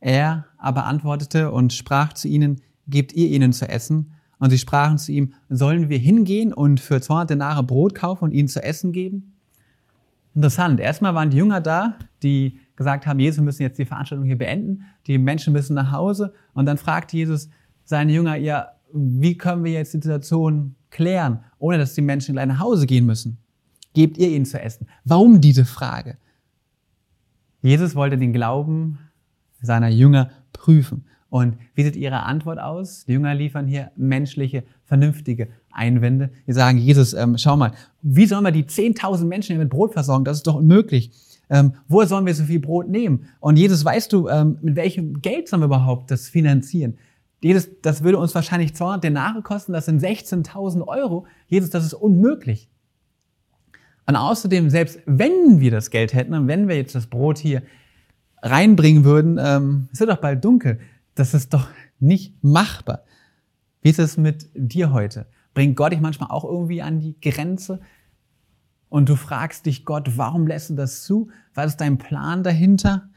Er 0.00 0.46
aber 0.58 0.86
antwortete 0.86 1.52
und 1.52 1.72
sprach 1.72 2.12
zu 2.12 2.26
ihnen, 2.26 2.60
gebt 2.88 3.12
ihr 3.12 3.28
ihnen 3.28 3.52
zu 3.52 3.68
essen? 3.68 4.12
Und 4.40 4.50
sie 4.50 4.58
sprachen 4.58 4.98
zu 4.98 5.12
ihm, 5.12 5.34
sollen 5.48 5.88
wir 5.88 5.98
hingehen 5.98 6.52
und 6.52 6.80
für 6.80 7.00
200 7.00 7.30
Denare 7.30 7.62
Brot 7.62 7.94
kaufen 7.94 8.24
und 8.24 8.32
ihnen 8.32 8.48
zu 8.48 8.64
essen 8.64 8.90
geben? 8.90 9.36
Interessant. 10.34 10.80
Erstmal 10.80 11.14
waren 11.14 11.30
die 11.30 11.36
Jünger 11.36 11.60
da, 11.60 11.98
die 12.24 12.58
gesagt 12.74 13.06
haben, 13.06 13.20
Jesus, 13.20 13.38
wir 13.38 13.44
müssen 13.44 13.62
jetzt 13.62 13.78
die 13.78 13.84
Veranstaltung 13.84 14.26
hier 14.26 14.38
beenden. 14.38 14.86
Die 15.06 15.18
Menschen 15.18 15.52
müssen 15.52 15.74
nach 15.74 15.92
Hause. 15.92 16.34
Und 16.52 16.66
dann 16.66 16.78
fragt 16.78 17.12
Jesus 17.12 17.48
seine 17.92 18.10
Jünger, 18.10 18.36
ja, 18.36 18.68
wie 18.94 19.36
können 19.36 19.64
wir 19.64 19.72
jetzt 19.72 19.92
die 19.92 19.98
Situation 19.98 20.74
klären, 20.88 21.40
ohne 21.58 21.76
dass 21.76 21.92
die 21.92 22.00
Menschen 22.00 22.32
gleich 22.32 22.46
nach 22.46 22.58
Hause 22.58 22.86
gehen 22.86 23.04
müssen? 23.04 23.36
Gebt 23.92 24.16
ihr 24.16 24.30
ihnen 24.30 24.46
zu 24.46 24.58
essen? 24.58 24.86
Warum 25.04 25.42
diese 25.42 25.66
Frage? 25.66 26.16
Jesus 27.60 27.94
wollte 27.94 28.16
den 28.16 28.32
Glauben 28.32 28.98
seiner 29.60 29.88
Jünger 29.88 30.30
prüfen. 30.54 31.04
Und 31.28 31.58
wie 31.74 31.84
sieht 31.84 31.96
Ihre 31.96 32.22
Antwort 32.22 32.58
aus? 32.58 33.04
Die 33.04 33.12
Jünger 33.12 33.34
liefern 33.34 33.66
hier 33.66 33.90
menschliche, 33.96 34.64
vernünftige 34.84 35.48
Einwände. 35.70 36.30
Die 36.46 36.52
sagen, 36.52 36.78
Jesus, 36.78 37.12
ähm, 37.12 37.36
schau 37.36 37.58
mal, 37.58 37.72
wie 38.00 38.24
sollen 38.24 38.44
wir 38.44 38.52
die 38.52 38.64
10.000 38.64 39.26
Menschen 39.26 39.52
hier 39.54 39.62
mit 39.62 39.70
Brot 39.70 39.92
versorgen? 39.92 40.24
Das 40.24 40.38
ist 40.38 40.46
doch 40.46 40.54
unmöglich. 40.54 41.10
Ähm, 41.50 41.74
woher 41.88 42.08
sollen 42.08 42.24
wir 42.24 42.34
so 42.34 42.44
viel 42.44 42.60
Brot 42.60 42.88
nehmen? 42.88 43.26
Und 43.40 43.58
Jesus, 43.58 43.84
weißt 43.84 44.10
du, 44.14 44.28
ähm, 44.28 44.56
mit 44.62 44.76
welchem 44.76 45.20
Geld 45.20 45.48
sollen 45.48 45.60
wir 45.60 45.66
überhaupt 45.66 46.10
das 46.10 46.28
finanzieren? 46.28 46.96
Jesus, 47.42 47.68
das 47.82 48.02
würde 48.02 48.18
uns 48.18 48.34
wahrscheinlich 48.34 48.74
200 48.74 49.04
Denare 49.04 49.42
kosten, 49.42 49.72
das 49.72 49.86
sind 49.86 50.00
16.000 50.00 50.86
Euro. 50.86 51.26
Jesus, 51.48 51.70
das 51.70 51.84
ist 51.84 51.94
unmöglich. 51.94 52.70
Und 54.06 54.16
außerdem, 54.16 54.70
selbst 54.70 55.00
wenn 55.06 55.60
wir 55.60 55.70
das 55.70 55.90
Geld 55.90 56.14
hätten 56.14 56.34
und 56.34 56.48
wenn 56.48 56.68
wir 56.68 56.76
jetzt 56.76 56.94
das 56.94 57.06
Brot 57.06 57.38
hier 57.38 57.62
reinbringen 58.42 59.04
würden, 59.04 59.38
ähm, 59.40 59.88
es 59.92 60.00
wird 60.00 60.10
doch 60.10 60.16
bald 60.16 60.44
dunkel 60.44 60.78
das 61.14 61.34
ist 61.34 61.52
doch 61.52 61.68
nicht 61.98 62.42
machbar. 62.42 63.04
Wie 63.80 63.90
ist 63.90 63.98
es 63.98 64.16
mit 64.16 64.48
dir 64.54 64.92
heute? 64.92 65.26
Bringt 65.54 65.76
Gott 65.76 65.92
dich 65.92 66.00
manchmal 66.00 66.30
auch 66.30 66.44
irgendwie 66.44 66.82
an 66.82 67.00
die 67.00 67.20
Grenze? 67.20 67.80
Und 68.88 69.08
du 69.08 69.16
fragst 69.16 69.66
dich, 69.66 69.84
Gott, 69.84 70.16
warum 70.16 70.46
lässt 70.46 70.70
du 70.70 70.74
das 70.74 71.02
zu? 71.02 71.30
Was 71.54 71.72
ist 71.72 71.80
dein 71.80 71.98
Plan 71.98 72.42
dahinter? 72.42 73.10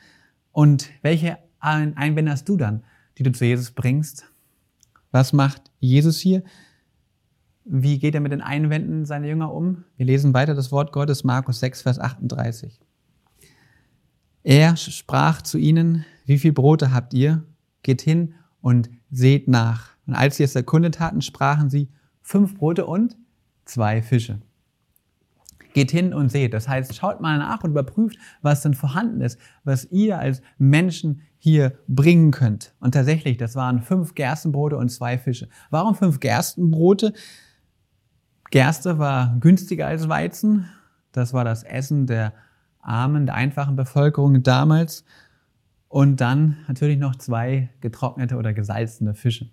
Und 0.51 0.89
welche 1.01 1.37
Einwände 1.59 2.31
hast 2.31 2.47
du 2.47 2.55
dann, 2.55 2.83
die 3.17 3.23
du 3.23 3.31
zu 3.31 3.45
Jesus 3.45 3.71
bringst? 3.71 4.25
Was 5.11 5.33
macht 5.33 5.71
Jesus 5.79 6.19
hier? 6.19 6.43
Wie 7.63 7.99
geht 7.99 8.15
er 8.15 8.21
mit 8.21 8.31
den 8.31 8.41
Einwänden 8.41 9.05
seiner 9.05 9.27
Jünger 9.27 9.53
um? 9.53 9.85
Wir 9.97 10.05
lesen 10.05 10.33
weiter 10.33 10.53
das 10.53 10.71
Wort 10.71 10.91
Gottes, 10.91 11.23
Markus 11.23 11.59
6, 11.59 11.81
Vers 11.81 11.99
38. 11.99 12.79
Er 14.43 14.77
sprach 14.77 15.41
zu 15.41 15.57
ihnen, 15.57 16.05
wie 16.25 16.37
viel 16.37 16.53
Brote 16.53 16.93
habt 16.93 17.13
ihr? 17.13 17.43
geht 17.85 18.01
hin 18.01 18.33
und 18.61 18.89
seht 19.11 19.47
nach. 19.47 19.91
Und 20.07 20.15
als 20.15 20.37
sie 20.37 20.43
es 20.43 20.55
erkundet 20.55 20.99
hatten, 20.99 21.21
sprachen 21.21 21.69
sie, 21.69 21.89
fünf 22.21 22.55
Brote 22.55 22.85
und 22.85 23.15
zwei 23.63 24.01
Fische. 24.01 24.41
Geht 25.75 25.91
hin 25.91 26.13
und 26.13 26.29
seht. 26.29 26.53
Das 26.53 26.69
heißt, 26.69 26.95
schaut 26.95 27.19
mal 27.19 27.37
nach 27.37 27.61
und 27.65 27.71
überprüft, 27.71 28.17
was 28.41 28.61
denn 28.61 28.73
vorhanden 28.73 29.19
ist, 29.19 29.37
was 29.65 29.91
ihr 29.91 30.17
als 30.17 30.41
Menschen 30.57 31.21
hier 31.37 31.77
bringen 31.89 32.31
könnt. 32.31 32.73
Und 32.79 32.93
tatsächlich, 32.93 33.35
das 33.35 33.55
waren 33.55 33.81
fünf 33.81 34.15
Gerstenbrote 34.15 34.77
und 34.77 34.87
zwei 34.87 35.17
Fische. 35.17 35.49
Warum 35.71 35.93
fünf 35.93 36.21
Gerstenbrote? 36.21 37.11
Gerste 38.51 38.99
war 38.99 39.35
günstiger 39.41 39.87
als 39.87 40.07
Weizen. 40.07 40.69
Das 41.11 41.33
war 41.33 41.43
das 41.43 41.63
Essen 41.63 42.07
der 42.07 42.31
armen, 42.79 43.25
der 43.25 43.35
einfachen 43.35 43.75
Bevölkerung 43.75 44.43
damals 44.43 45.03
und 45.89 46.21
dann 46.21 46.55
natürlich 46.69 46.99
noch 46.99 47.17
zwei 47.17 47.69
getrocknete 47.81 48.37
oder 48.37 48.53
gesalzene 48.53 49.13
Fische. 49.13 49.49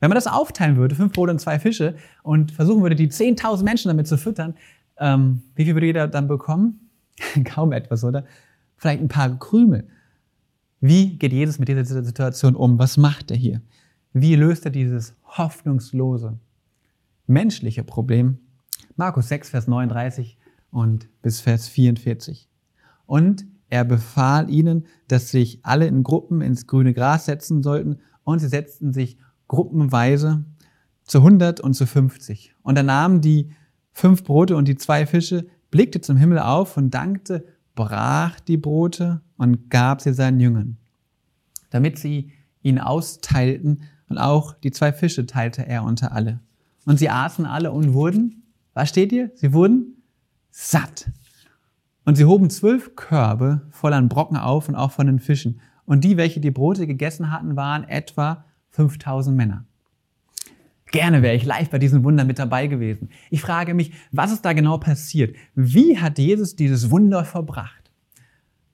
Wenn 0.00 0.08
man 0.08 0.16
das 0.16 0.26
aufteilen 0.26 0.76
würde, 0.76 0.94
fünf 0.94 1.12
Brote 1.12 1.30
und 1.30 1.40
zwei 1.40 1.58
Fische, 1.58 1.94
und 2.22 2.52
versuchen 2.52 2.82
würde, 2.82 2.96
die 2.96 3.08
10.000 3.08 3.62
Menschen 3.62 3.88
damit 3.88 4.08
zu 4.08 4.16
füttern, 4.16 4.54
ähm, 5.02 5.42
wie 5.54 5.64
viel 5.64 5.74
würde 5.74 5.86
jeder 5.86 6.08
dann 6.08 6.28
bekommen? 6.28 6.90
Kaum 7.44 7.72
etwas, 7.72 8.04
oder? 8.04 8.24
Vielleicht 8.76 9.02
ein 9.02 9.08
paar 9.08 9.38
Krümel. 9.38 9.88
Wie 10.80 11.18
geht 11.18 11.32
Jesus 11.32 11.58
mit 11.58 11.68
dieser 11.68 11.84
Situation 11.84 12.56
um? 12.56 12.78
Was 12.78 12.96
macht 12.96 13.30
er 13.30 13.36
hier? 13.36 13.60
Wie 14.12 14.34
löst 14.34 14.64
er 14.64 14.70
dieses 14.70 15.14
hoffnungslose 15.24 16.38
menschliche 17.26 17.84
Problem? 17.84 18.38
Markus 18.96 19.28
6, 19.28 19.50
Vers 19.50 19.68
39 19.68 20.38
und 20.70 21.08
bis 21.22 21.40
Vers 21.40 21.68
44. 21.68 22.48
Und 23.06 23.46
Er 23.72 23.86
befahl 23.86 24.50
ihnen, 24.50 24.84
dass 25.08 25.30
sich 25.30 25.60
alle 25.62 25.86
in 25.86 26.02
Gruppen 26.02 26.42
ins 26.42 26.66
grüne 26.66 26.92
Gras 26.92 27.24
setzen 27.24 27.62
sollten 27.62 28.00
und 28.22 28.40
sie 28.40 28.48
setzten 28.48 28.92
sich 28.92 29.16
gruppenweise 29.48 30.44
zu 31.04 31.18
100 31.20 31.60
und 31.60 31.72
zu 31.72 31.86
50. 31.86 32.54
Und 32.62 32.76
er 32.76 32.82
nahm 32.82 33.22
die 33.22 33.50
fünf 33.92 34.24
Brote 34.24 34.56
und 34.56 34.68
die 34.68 34.76
zwei 34.76 35.06
Fische, 35.06 35.46
blickte 35.70 36.00
zum 36.00 36.16
Himmel 36.16 36.38
auf 36.38 36.76
und 36.76 36.92
dankte, 36.92 37.46
brach 37.74 38.40
die 38.40 38.56
Brote 38.56 39.22
und 39.36 39.70
gab 39.70 40.00
sie 40.00 40.12
seinen 40.12 40.40
Jüngern, 40.40 40.76
damit 41.70 41.98
sie 41.98 42.32
ihn 42.62 42.78
austeilten 42.78 43.82
und 44.08 44.18
auch 44.18 44.54
die 44.54 44.70
zwei 44.70 44.92
Fische 44.92 45.24
teilte 45.24 45.66
er 45.66 45.84
unter 45.84 46.12
alle. 46.12 46.40
Und 46.84 46.98
sie 46.98 47.08
aßen 47.08 47.46
alle 47.46 47.72
und 47.72 47.94
wurden, 47.94 48.42
was 48.74 48.90
steht 48.90 49.10
hier? 49.10 49.30
Sie 49.34 49.52
wurden 49.52 50.02
satt. 50.50 51.10
Und 52.04 52.16
sie 52.16 52.24
hoben 52.24 52.50
zwölf 52.50 52.94
Körbe 52.94 53.62
voll 53.70 53.92
an 53.94 54.08
Brocken 54.08 54.36
auf 54.36 54.68
und 54.68 54.74
auch 54.74 54.90
von 54.90 55.06
den 55.06 55.18
Fischen. 55.18 55.60
Und 55.86 56.04
die, 56.04 56.16
welche 56.16 56.40
die 56.40 56.50
Brote 56.50 56.86
gegessen 56.86 57.30
hatten, 57.30 57.56
waren 57.56 57.84
etwa 57.84 58.44
5000 58.70 59.36
Männer. 59.36 59.64
Gerne 60.92 61.22
wäre 61.22 61.34
ich 61.34 61.46
live 61.46 61.70
bei 61.70 61.78
diesem 61.78 62.04
Wunder 62.04 62.24
mit 62.24 62.38
dabei 62.38 62.66
gewesen. 62.66 63.08
Ich 63.30 63.40
frage 63.40 63.72
mich, 63.72 63.92
was 64.12 64.30
ist 64.30 64.44
da 64.44 64.52
genau 64.52 64.76
passiert? 64.76 65.34
Wie 65.54 65.98
hat 65.98 66.18
Jesus 66.18 66.54
dieses 66.54 66.90
Wunder 66.90 67.24
verbracht? 67.24 67.90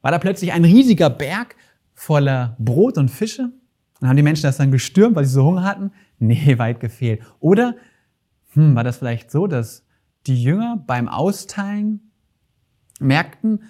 War 0.02 0.10
da 0.10 0.18
plötzlich 0.18 0.52
ein 0.52 0.64
riesiger 0.64 1.10
Berg 1.10 1.54
voller 1.94 2.56
Brot 2.58 2.98
und 2.98 3.08
Fische? 3.08 3.52
Und 4.00 4.08
haben 4.08 4.16
die 4.16 4.24
Menschen 4.24 4.42
das 4.42 4.56
dann 4.56 4.72
gestürmt, 4.72 5.14
weil 5.14 5.24
sie 5.24 5.32
so 5.32 5.44
Hunger 5.44 5.62
hatten? 5.62 5.92
Nee, 6.18 6.58
weit 6.58 6.80
gefehlt. 6.80 7.22
Oder 7.38 7.76
hm, 8.52 8.74
war 8.74 8.82
das 8.82 8.98
vielleicht 8.98 9.30
so, 9.30 9.46
dass 9.46 9.86
die 10.26 10.42
Jünger 10.42 10.82
beim 10.86 11.08
Austeilen 11.08 12.10
merkten, 12.98 13.62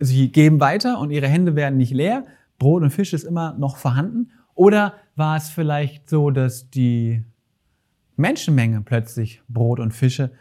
sie 0.00 0.32
geben 0.32 0.58
weiter 0.58 0.98
und 0.98 1.12
ihre 1.12 1.28
Hände 1.28 1.54
werden 1.54 1.78
nicht 1.78 1.92
leer, 1.92 2.26
Brot 2.58 2.82
und 2.82 2.90
Fisch 2.90 3.12
ist 3.12 3.22
immer 3.22 3.56
noch 3.58 3.76
vorhanden? 3.76 4.32
Oder 4.54 4.94
war 5.14 5.36
es 5.36 5.50
vielleicht 5.50 6.10
so, 6.10 6.30
dass 6.30 6.68
die 6.68 7.24
Menschenmenge 8.16 8.82
plötzlich 8.82 9.42
Brot 9.48 9.80
und 9.80 9.92
Fische 9.92 10.32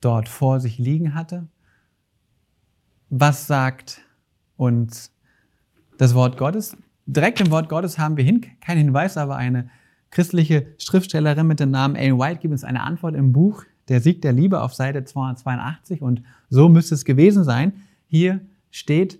dort 0.00 0.28
vor 0.28 0.60
sich 0.60 0.78
liegen 0.78 1.14
hatte? 1.14 1.46
Was 3.10 3.46
sagt 3.46 4.00
uns 4.56 5.12
das 5.98 6.14
Wort 6.14 6.36
Gottes? 6.36 6.76
Direkt 7.06 7.40
im 7.40 7.50
Wort 7.50 7.68
Gottes 7.68 7.98
haben 7.98 8.16
wir 8.16 8.24
hin, 8.24 8.44
keinen 8.60 8.78
Hinweis, 8.78 9.16
aber 9.16 9.36
eine 9.36 9.70
christliche 10.10 10.66
Schriftstellerin 10.78 11.46
mit 11.46 11.60
dem 11.60 11.70
Namen 11.70 11.96
Ellen 11.96 12.18
White 12.18 12.40
gibt 12.40 12.52
uns 12.52 12.64
eine 12.64 12.82
Antwort 12.82 13.14
im 13.14 13.32
Buch 13.32 13.64
Der 13.88 14.00
Sieg 14.00 14.22
der 14.22 14.32
Liebe 14.32 14.62
auf 14.62 14.74
Seite 14.74 15.04
282 15.04 16.00
und 16.00 16.22
so 16.48 16.68
müsste 16.68 16.94
es 16.94 17.04
gewesen 17.04 17.44
sein. 17.44 17.74
Hier 18.06 18.40
steht, 18.70 19.18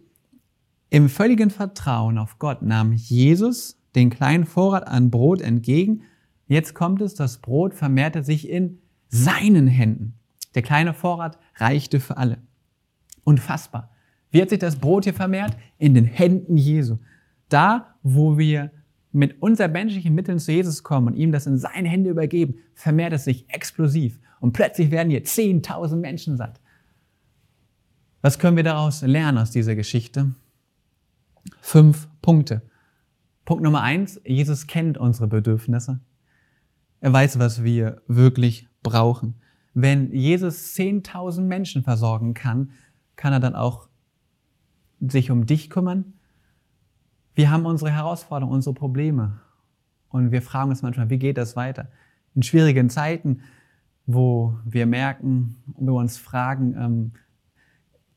im 0.88 1.08
völligen 1.08 1.50
Vertrauen 1.50 2.18
auf 2.18 2.38
Gott 2.38 2.62
nahm 2.62 2.92
Jesus 2.92 3.76
den 3.94 4.10
kleinen 4.10 4.44
Vorrat 4.44 4.86
an 4.86 5.10
Brot 5.10 5.40
entgegen. 5.40 6.02
Jetzt 6.54 6.72
kommt 6.72 7.02
es, 7.02 7.16
das 7.16 7.38
Brot 7.38 7.74
vermehrte 7.74 8.22
sich 8.22 8.48
in 8.48 8.78
seinen 9.08 9.66
Händen. 9.66 10.20
Der 10.54 10.62
kleine 10.62 10.94
Vorrat 10.94 11.36
reichte 11.56 11.98
für 11.98 12.16
alle. 12.16 12.38
Unfassbar. 13.24 13.90
Wie 14.30 14.40
hat 14.40 14.50
sich 14.50 14.60
das 14.60 14.76
Brot 14.76 15.02
hier 15.02 15.14
vermehrt? 15.14 15.56
In 15.78 15.94
den 15.94 16.04
Händen 16.04 16.56
Jesu. 16.56 16.98
Da, 17.48 17.96
wo 18.04 18.38
wir 18.38 18.70
mit 19.10 19.42
unseren 19.42 19.72
menschlichen 19.72 20.14
Mitteln 20.14 20.38
zu 20.38 20.52
Jesus 20.52 20.84
kommen 20.84 21.08
und 21.08 21.16
ihm 21.16 21.32
das 21.32 21.48
in 21.48 21.58
seine 21.58 21.88
Hände 21.88 22.10
übergeben, 22.10 22.54
vermehrt 22.74 23.14
es 23.14 23.24
sich 23.24 23.52
explosiv. 23.52 24.20
Und 24.38 24.52
plötzlich 24.52 24.92
werden 24.92 25.10
hier 25.10 25.24
10.000 25.24 25.96
Menschen 25.96 26.36
satt. 26.36 26.60
Was 28.22 28.38
können 28.38 28.56
wir 28.56 28.62
daraus 28.62 29.02
lernen 29.02 29.38
aus 29.38 29.50
dieser 29.50 29.74
Geschichte? 29.74 30.36
Fünf 31.60 32.06
Punkte. 32.22 32.62
Punkt 33.44 33.64
Nummer 33.64 33.82
eins, 33.82 34.20
Jesus 34.24 34.68
kennt 34.68 34.98
unsere 34.98 35.26
Bedürfnisse. 35.26 35.98
Er 37.04 37.12
weiß, 37.12 37.38
was 37.38 37.62
wir 37.62 38.00
wirklich 38.08 38.66
brauchen. 38.82 39.34
Wenn 39.74 40.10
Jesus 40.14 40.74
10.000 40.74 41.42
Menschen 41.42 41.82
versorgen 41.82 42.32
kann, 42.32 42.70
kann 43.14 43.34
er 43.34 43.40
dann 43.40 43.54
auch 43.54 43.90
sich 45.00 45.30
um 45.30 45.44
dich 45.44 45.68
kümmern. 45.68 46.14
Wir 47.34 47.50
haben 47.50 47.66
unsere 47.66 47.90
Herausforderungen, 47.90 48.54
unsere 48.54 48.74
Probleme. 48.74 49.38
Und 50.08 50.32
wir 50.32 50.40
fragen 50.40 50.70
uns 50.70 50.80
manchmal, 50.80 51.10
wie 51.10 51.18
geht 51.18 51.36
das 51.36 51.56
weiter? 51.56 51.88
In 52.34 52.42
schwierigen 52.42 52.88
Zeiten, 52.88 53.42
wo 54.06 54.56
wir 54.64 54.86
merken 54.86 55.56
und 55.74 55.86
wir 55.86 55.92
uns 55.92 56.16
fragen, 56.16 56.74
ähm, 56.74 57.12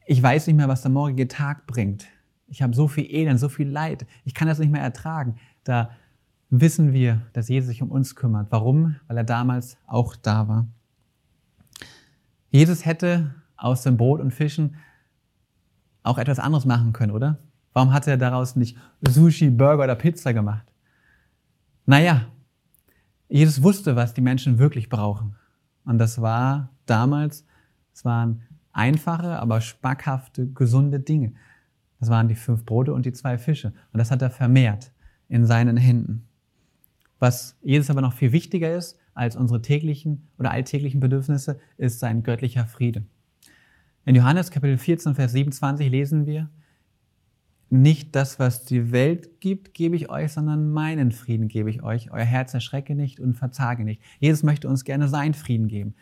ich 0.06 0.23
weiß 0.23 0.47
nicht 0.47 0.56
mehr, 0.56 0.69
was 0.69 0.84
der 0.84 0.91
morgige 0.91 1.28
Tag 1.28 1.67
bringt. 1.67 2.06
Ich 2.47 2.62
habe 2.62 2.73
so 2.73 2.88
viel 2.88 3.13
Elend, 3.13 3.41
so 3.41 3.50
viel 3.50 3.67
Leid. 3.67 4.08
Ich 4.23 4.34
kann 4.34 4.47
das 4.47 4.60
nicht 4.60 4.71
mehr 4.71 4.82
ertragen. 4.82 5.36
Da 5.65 5.89
wissen 6.49 6.93
wir, 6.93 7.21
dass 7.33 7.49
Jesus 7.49 7.69
sich 7.69 7.81
um 7.81 7.91
uns 7.91 8.15
kümmert. 8.15 8.47
Warum? 8.51 8.95
Weil 9.07 9.17
er 9.17 9.23
damals 9.23 9.77
auch 9.86 10.15
da 10.15 10.47
war. 10.47 10.67
Jesus 12.49 12.86
hätte 12.86 13.36
aus 13.57 13.83
dem 13.83 13.97
Brot 13.97 14.21
und 14.21 14.31
Fischen 14.31 14.75
auch 16.03 16.17
etwas 16.17 16.39
anderes 16.39 16.65
machen 16.65 16.93
können, 16.93 17.12
oder? 17.12 17.39
Warum 17.73 17.93
hat 17.93 18.07
er 18.07 18.17
daraus 18.17 18.55
nicht 18.55 18.77
Sushi, 19.01 19.49
Burger 19.49 19.83
oder 19.83 19.95
Pizza 19.95 20.33
gemacht? 20.33 20.65
Naja, 21.86 22.27
Jesus 23.27 23.62
wusste, 23.62 23.95
was 23.95 24.13
die 24.13 24.21
Menschen 24.21 24.57
wirklich 24.57 24.89
brauchen. 24.89 25.36
Und 25.86 25.97
das 25.97 26.21
war 26.21 26.69
damals, 26.86 27.45
es 27.93 28.05
waren 28.05 28.43
einfache, 28.71 29.39
aber 29.39 29.62
spackhafte, 29.62 30.47
gesunde 30.47 30.99
Dinge. 30.99 31.33
Das 31.99 32.10
waren 32.10 32.27
die 32.27 32.36
fünf 32.36 32.65
Brote 32.65 32.93
und 32.93 33.05
die 33.05 33.13
zwei 33.13 33.38
Fische. 33.38 33.73
Und 33.91 33.97
das 33.99 34.12
hat 34.12 34.21
er 34.21 34.29
vermehrt 34.29 34.91
in 35.27 35.45
seinen 35.45 35.77
Händen. 35.77 36.26
Was 37.19 37.58
Jesus 37.62 37.89
aber 37.89 38.01
noch 38.01 38.13
viel 38.13 38.32
wichtiger 38.32 38.75
ist 38.75 38.97
als 39.13 39.36
unsere 39.36 39.62
täglichen 39.62 40.27
oder 40.38 40.51
alltäglichen 40.51 40.99
Bedürfnisse, 40.99 41.60
ist 41.77 41.99
sein 41.99 42.23
göttlicher 42.23 42.65
Friede. 42.65 43.03
In 44.06 44.15
Johannes 44.15 44.51
Kapitel 44.51 44.77
14, 44.77 45.15
Vers 45.15 45.32
27 45.32 45.89
lesen 45.89 46.25
wir, 46.25 46.49
nicht 47.69 48.15
das, 48.15 48.39
was 48.39 48.63
die 48.63 48.91
Welt 48.91 49.41
gibt, 49.41 49.73
gebe 49.73 49.95
ich 49.95 50.10
euch, 50.10 50.32
sondern 50.32 50.71
meinen 50.71 51.12
Frieden 51.12 51.49
gebe 51.49 51.69
ich 51.69 51.84
euch. 51.84 52.12
Euer 52.12 52.23
Herz 52.23 52.53
erschrecke 52.53 52.95
nicht 52.95 53.19
und 53.19 53.34
verzage 53.34 53.84
nicht. 53.84 54.01
Jesus 54.19 54.43
möchte 54.43 54.69
uns 54.69 54.86
gerne 54.86 55.10
seinen 55.10 55.34
Frieden 55.34 55.67
geben. 55.67 55.95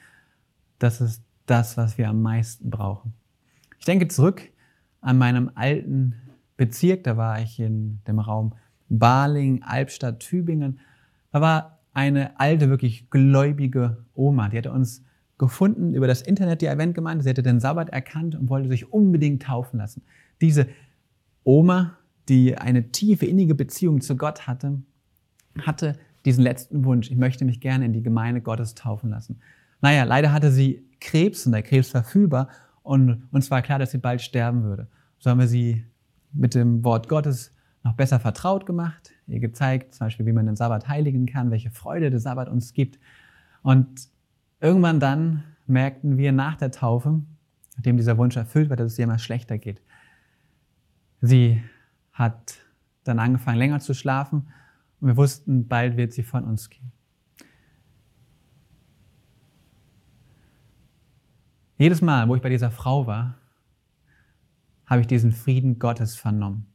Das 0.78 1.02
ist 1.02 1.24
das, 1.48 1.78
was 1.78 1.98
wir 1.98 2.10
am 2.10 2.22
meisten 2.22 2.70
brauchen. 2.70 3.14
Ich 3.80 3.86
denke 3.86 4.08
zurück 4.08 4.42
an 5.02 5.18
meinem 5.18 5.50
alten 5.56 6.16
Bezirk, 6.58 7.04
da 7.04 7.18
war 7.18 7.42
ich 7.42 7.60
in 7.60 8.02
dem 8.08 8.20
Raum 8.20 8.54
Baling, 8.90 9.64
Albstadt, 9.64 10.20
Tübingen. 10.20 10.80
Da 11.36 11.42
war 11.42 11.80
eine 11.92 12.40
alte, 12.40 12.70
wirklich 12.70 13.10
gläubige 13.10 14.06
Oma, 14.14 14.48
die 14.48 14.58
hatte 14.58 14.72
uns 14.72 15.04
gefunden 15.38 15.94
über 15.94 16.08
das 16.08 16.22
Internet, 16.22 16.62
die 16.62 16.68
Eventgemeinde. 16.68 17.26
Sie 17.26 17.30
hatte 17.30 17.44
den 17.44 17.60
Sabbat 17.60 17.90
erkannt 17.90 18.36
und 18.36 18.48
wollte 18.48 18.70
sich 18.70 18.94
unbedingt 18.94 19.44
taufen 19.44 19.80
lassen. 19.80 20.04
Diese 20.40 20.70
Oma, 21.44 21.98
die 22.30 22.58
eine 22.58 22.90
tiefe, 22.94 23.26
innige 23.26 23.54
Beziehung 23.54 24.00
zu 24.00 24.16
Gott 24.16 24.48
hatte, 24.48 24.82
hatte 25.60 25.98
diesen 26.24 26.42
letzten 26.42 26.86
Wunsch, 26.86 27.12
ich 27.12 27.18
möchte 27.18 27.44
mich 27.44 27.60
gerne 27.60 27.84
in 27.84 27.92
die 27.92 28.02
Gemeinde 28.02 28.40
Gottes 28.40 28.74
taufen 28.74 29.10
lassen. 29.10 29.42
Naja, 29.82 30.06
leider 30.06 30.32
hatte 30.32 30.52
sie 30.52 30.88
Krebs 31.02 31.46
und 31.46 31.52
der 31.52 31.64
Krebs 31.64 31.90
verfühlbar 31.90 32.48
und 32.82 33.28
uns 33.34 33.52
war 33.52 33.62
klar, 33.62 33.78
dass 33.80 33.92
sie 33.92 33.98
bald 33.98 34.22
sterben 34.22 34.64
würde. 34.64 34.88
So 35.20 35.32
haben 35.32 35.42
wir 35.42 35.50
sie 35.50 35.84
mit 36.32 36.56
dem 36.56 36.86
Wort 36.86 37.10
Gottes 37.10 37.54
noch 37.84 37.92
besser 37.92 38.22
vertraut 38.22 38.66
gemacht, 38.66 39.12
ihr 39.28 39.40
gezeigt, 39.40 39.96
zum 39.96 40.08
Beispiel, 40.08 40.26
wie 40.26 40.34
man 40.34 40.46
den 40.46 40.56
Sabbat 40.56 40.88
heiligen 40.88 41.26
kann, 41.26 41.52
welche 41.52 41.72
Freude 41.72 42.10
der 42.10 42.20
Sabbat 42.20 42.50
uns 42.50 42.74
gibt. 42.74 43.00
Und 43.64 44.10
irgendwann 44.60 45.00
dann 45.00 45.44
merkten 45.68 46.18
wir 46.18 46.32
nach 46.32 46.56
der 46.56 46.72
Taufe, 46.72 47.22
nachdem 47.76 47.98
dieser 47.98 48.18
Wunsch 48.18 48.38
erfüllt 48.38 48.70
war, 48.70 48.78
dass 48.78 48.94
es 48.94 49.00
ihr 49.00 49.06
immer 49.06 49.20
schlechter 49.20 49.58
geht. 49.58 49.82
Sie 51.22 51.62
hat 52.14 52.60
dann 53.04 53.20
angefangen, 53.20 53.58
länger 53.58 53.80
zu 53.80 53.94
schlafen 53.94 54.48
und 55.00 55.08
wir 55.08 55.18
wussten, 55.18 55.68
bald 55.68 55.98
wird 55.98 56.14
sie 56.14 56.24
von 56.24 56.44
uns 56.44 56.70
gehen. 56.70 56.92
Jedes 61.78 62.02
Mal, 62.02 62.30
wo 62.30 62.36
ich 62.36 62.42
bei 62.42 62.50
dieser 62.50 62.72
Frau 62.72 63.06
war, 63.06 63.36
habe 64.86 65.02
ich 65.02 65.08
diesen 65.08 65.32
Frieden 65.32 65.78
Gottes 65.80 66.16
vernommen. 66.16 66.68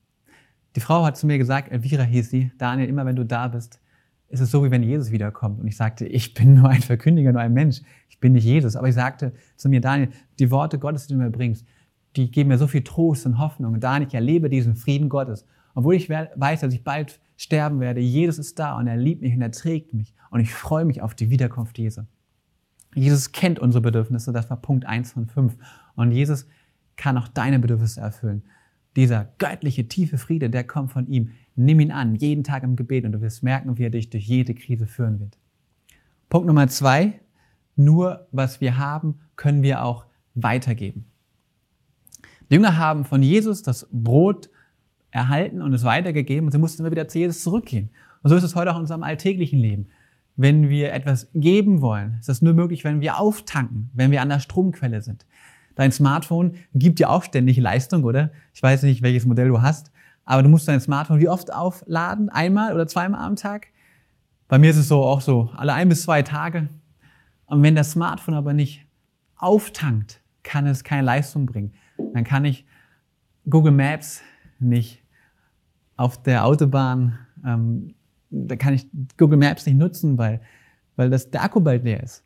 Die 0.76 0.80
Frau 0.80 1.04
hat 1.04 1.16
zu 1.16 1.26
mir 1.26 1.38
gesagt, 1.38 1.72
Elvira 1.72 2.02
hieß 2.02 2.30
sie, 2.30 2.52
Daniel, 2.58 2.88
immer 2.88 3.04
wenn 3.04 3.16
du 3.16 3.24
da 3.24 3.48
bist, 3.48 3.80
ist 4.28 4.40
es 4.40 4.50
so, 4.50 4.64
wie 4.64 4.70
wenn 4.70 4.82
Jesus 4.82 5.10
wiederkommt. 5.10 5.60
Und 5.60 5.66
ich 5.66 5.76
sagte, 5.76 6.06
ich 6.06 6.34
bin 6.34 6.54
nur 6.54 6.68
ein 6.68 6.82
Verkündiger, 6.82 7.32
nur 7.32 7.40
ein 7.40 7.52
Mensch. 7.52 7.80
Ich 8.08 8.20
bin 8.20 8.32
nicht 8.32 8.44
Jesus. 8.44 8.76
Aber 8.76 8.88
ich 8.88 8.94
sagte 8.94 9.32
zu 9.56 9.68
mir, 9.68 9.80
Daniel, 9.80 10.10
die 10.38 10.50
Worte 10.50 10.78
Gottes, 10.78 11.08
die 11.08 11.14
du 11.14 11.20
mir 11.20 11.30
bringst, 11.30 11.66
die 12.16 12.30
geben 12.30 12.48
mir 12.48 12.58
so 12.58 12.68
viel 12.68 12.82
Trost 12.84 13.26
und 13.26 13.38
Hoffnung. 13.38 13.74
Und 13.74 13.80
Daniel, 13.82 14.06
ich 14.06 14.14
erlebe 14.14 14.48
diesen 14.48 14.76
Frieden 14.76 15.08
Gottes. 15.08 15.46
Obwohl 15.74 15.94
ich 15.94 16.08
weiß, 16.08 16.60
dass 16.60 16.72
ich 16.72 16.84
bald 16.84 17.20
sterben 17.36 17.80
werde, 17.80 18.00
Jesus 18.00 18.38
ist 18.38 18.58
da 18.58 18.76
und 18.76 18.86
er 18.86 18.96
liebt 18.96 19.22
mich 19.22 19.34
und 19.34 19.42
er 19.42 19.50
trägt 19.50 19.94
mich. 19.94 20.14
Und 20.30 20.40
ich 20.40 20.52
freue 20.52 20.84
mich 20.84 21.02
auf 21.02 21.14
die 21.14 21.30
Wiederkunft 21.30 21.78
Jesu. 21.78 22.02
Jesus 22.94 23.32
kennt 23.32 23.58
unsere 23.58 23.82
Bedürfnisse, 23.82 24.32
das 24.32 24.50
war 24.50 24.56
Punkt 24.56 24.84
eins 24.86 25.12
von 25.12 25.26
fünf. 25.26 25.56
Und 25.94 26.12
Jesus 26.12 26.46
kann 26.96 27.16
auch 27.16 27.28
deine 27.28 27.58
Bedürfnisse 27.58 28.00
erfüllen. 28.00 28.42
Dieser 28.96 29.28
göttliche, 29.38 29.88
tiefe 29.88 30.18
Friede, 30.18 30.50
der 30.50 30.64
kommt 30.64 30.90
von 30.92 31.06
ihm. 31.06 31.30
Nimm 31.56 31.80
ihn 31.80 31.92
an, 31.92 32.14
jeden 32.16 32.44
Tag 32.44 32.62
im 32.62 32.76
Gebet 32.76 33.04
und 33.04 33.12
du 33.12 33.20
wirst 33.20 33.42
merken, 33.42 33.78
wie 33.78 33.84
er 33.84 33.90
dich 33.90 34.10
durch 34.10 34.26
jede 34.26 34.54
Krise 34.54 34.86
führen 34.86 35.20
wird. 35.20 35.38
Punkt 36.28 36.46
Nummer 36.46 36.68
zwei, 36.68 37.20
nur 37.76 38.26
was 38.32 38.60
wir 38.60 38.78
haben, 38.78 39.20
können 39.36 39.62
wir 39.62 39.84
auch 39.84 40.06
weitergeben. 40.34 41.06
Die 42.50 42.54
Jünger 42.54 42.76
haben 42.78 43.04
von 43.04 43.22
Jesus 43.22 43.62
das 43.62 43.88
Brot 43.92 44.50
erhalten 45.10 45.62
und 45.62 45.72
es 45.72 45.84
weitergegeben 45.84 46.46
und 46.46 46.52
sie 46.52 46.58
mussten 46.58 46.82
immer 46.82 46.90
wieder 46.90 47.08
zu 47.08 47.18
Jesus 47.18 47.42
zurückgehen. 47.42 47.90
Und 48.22 48.30
so 48.30 48.36
ist 48.36 48.42
es 48.42 48.54
heute 48.54 48.70
auch 48.70 48.76
in 48.76 48.82
unserem 48.82 49.02
alltäglichen 49.02 49.58
Leben. 49.58 49.88
Wenn 50.36 50.68
wir 50.68 50.92
etwas 50.92 51.30
geben 51.34 51.80
wollen, 51.80 52.16
ist 52.20 52.28
das 52.28 52.42
nur 52.42 52.54
möglich, 52.54 52.84
wenn 52.84 53.00
wir 53.00 53.18
auftanken, 53.18 53.90
wenn 53.92 54.10
wir 54.10 54.22
an 54.22 54.28
der 54.28 54.40
Stromquelle 54.40 55.02
sind. 55.02 55.26
Dein 55.80 55.92
Smartphone 55.92 56.56
gibt 56.74 56.98
dir 56.98 57.08
auch 57.08 57.24
ständig 57.24 57.56
Leistung, 57.56 58.04
oder? 58.04 58.32
Ich 58.52 58.62
weiß 58.62 58.82
nicht, 58.82 59.00
welches 59.00 59.24
Modell 59.24 59.48
du 59.48 59.62
hast, 59.62 59.90
aber 60.26 60.42
du 60.42 60.50
musst 60.50 60.68
dein 60.68 60.78
Smartphone 60.78 61.20
wie 61.20 61.28
oft 61.30 61.50
aufladen? 61.50 62.28
Einmal 62.28 62.74
oder 62.74 62.86
zweimal 62.86 63.22
am 63.22 63.34
Tag? 63.34 63.68
Bei 64.46 64.58
mir 64.58 64.68
ist 64.68 64.76
es 64.76 64.88
so 64.88 65.02
auch 65.02 65.22
so, 65.22 65.48
alle 65.56 65.72
ein 65.72 65.88
bis 65.88 66.02
zwei 66.02 66.20
Tage. 66.20 66.68
Und 67.46 67.62
wenn 67.62 67.76
das 67.76 67.92
Smartphone 67.92 68.34
aber 68.34 68.52
nicht 68.52 68.84
auftankt, 69.36 70.20
kann 70.42 70.66
es 70.66 70.84
keine 70.84 71.00
Leistung 71.00 71.46
bringen. 71.46 71.72
Dann 72.12 72.24
kann 72.24 72.44
ich 72.44 72.66
Google 73.48 73.72
Maps 73.72 74.20
nicht 74.58 75.02
auf 75.96 76.22
der 76.22 76.44
Autobahn, 76.44 77.18
ähm, 77.42 77.94
da 78.28 78.56
kann 78.56 78.74
ich 78.74 78.86
Google 79.16 79.38
Maps 79.38 79.64
nicht 79.64 79.78
nutzen, 79.78 80.18
weil, 80.18 80.42
weil 80.96 81.08
das, 81.08 81.30
der 81.30 81.42
Akku 81.42 81.58
bald 81.58 81.84
leer 81.84 82.02
ist. 82.02 82.22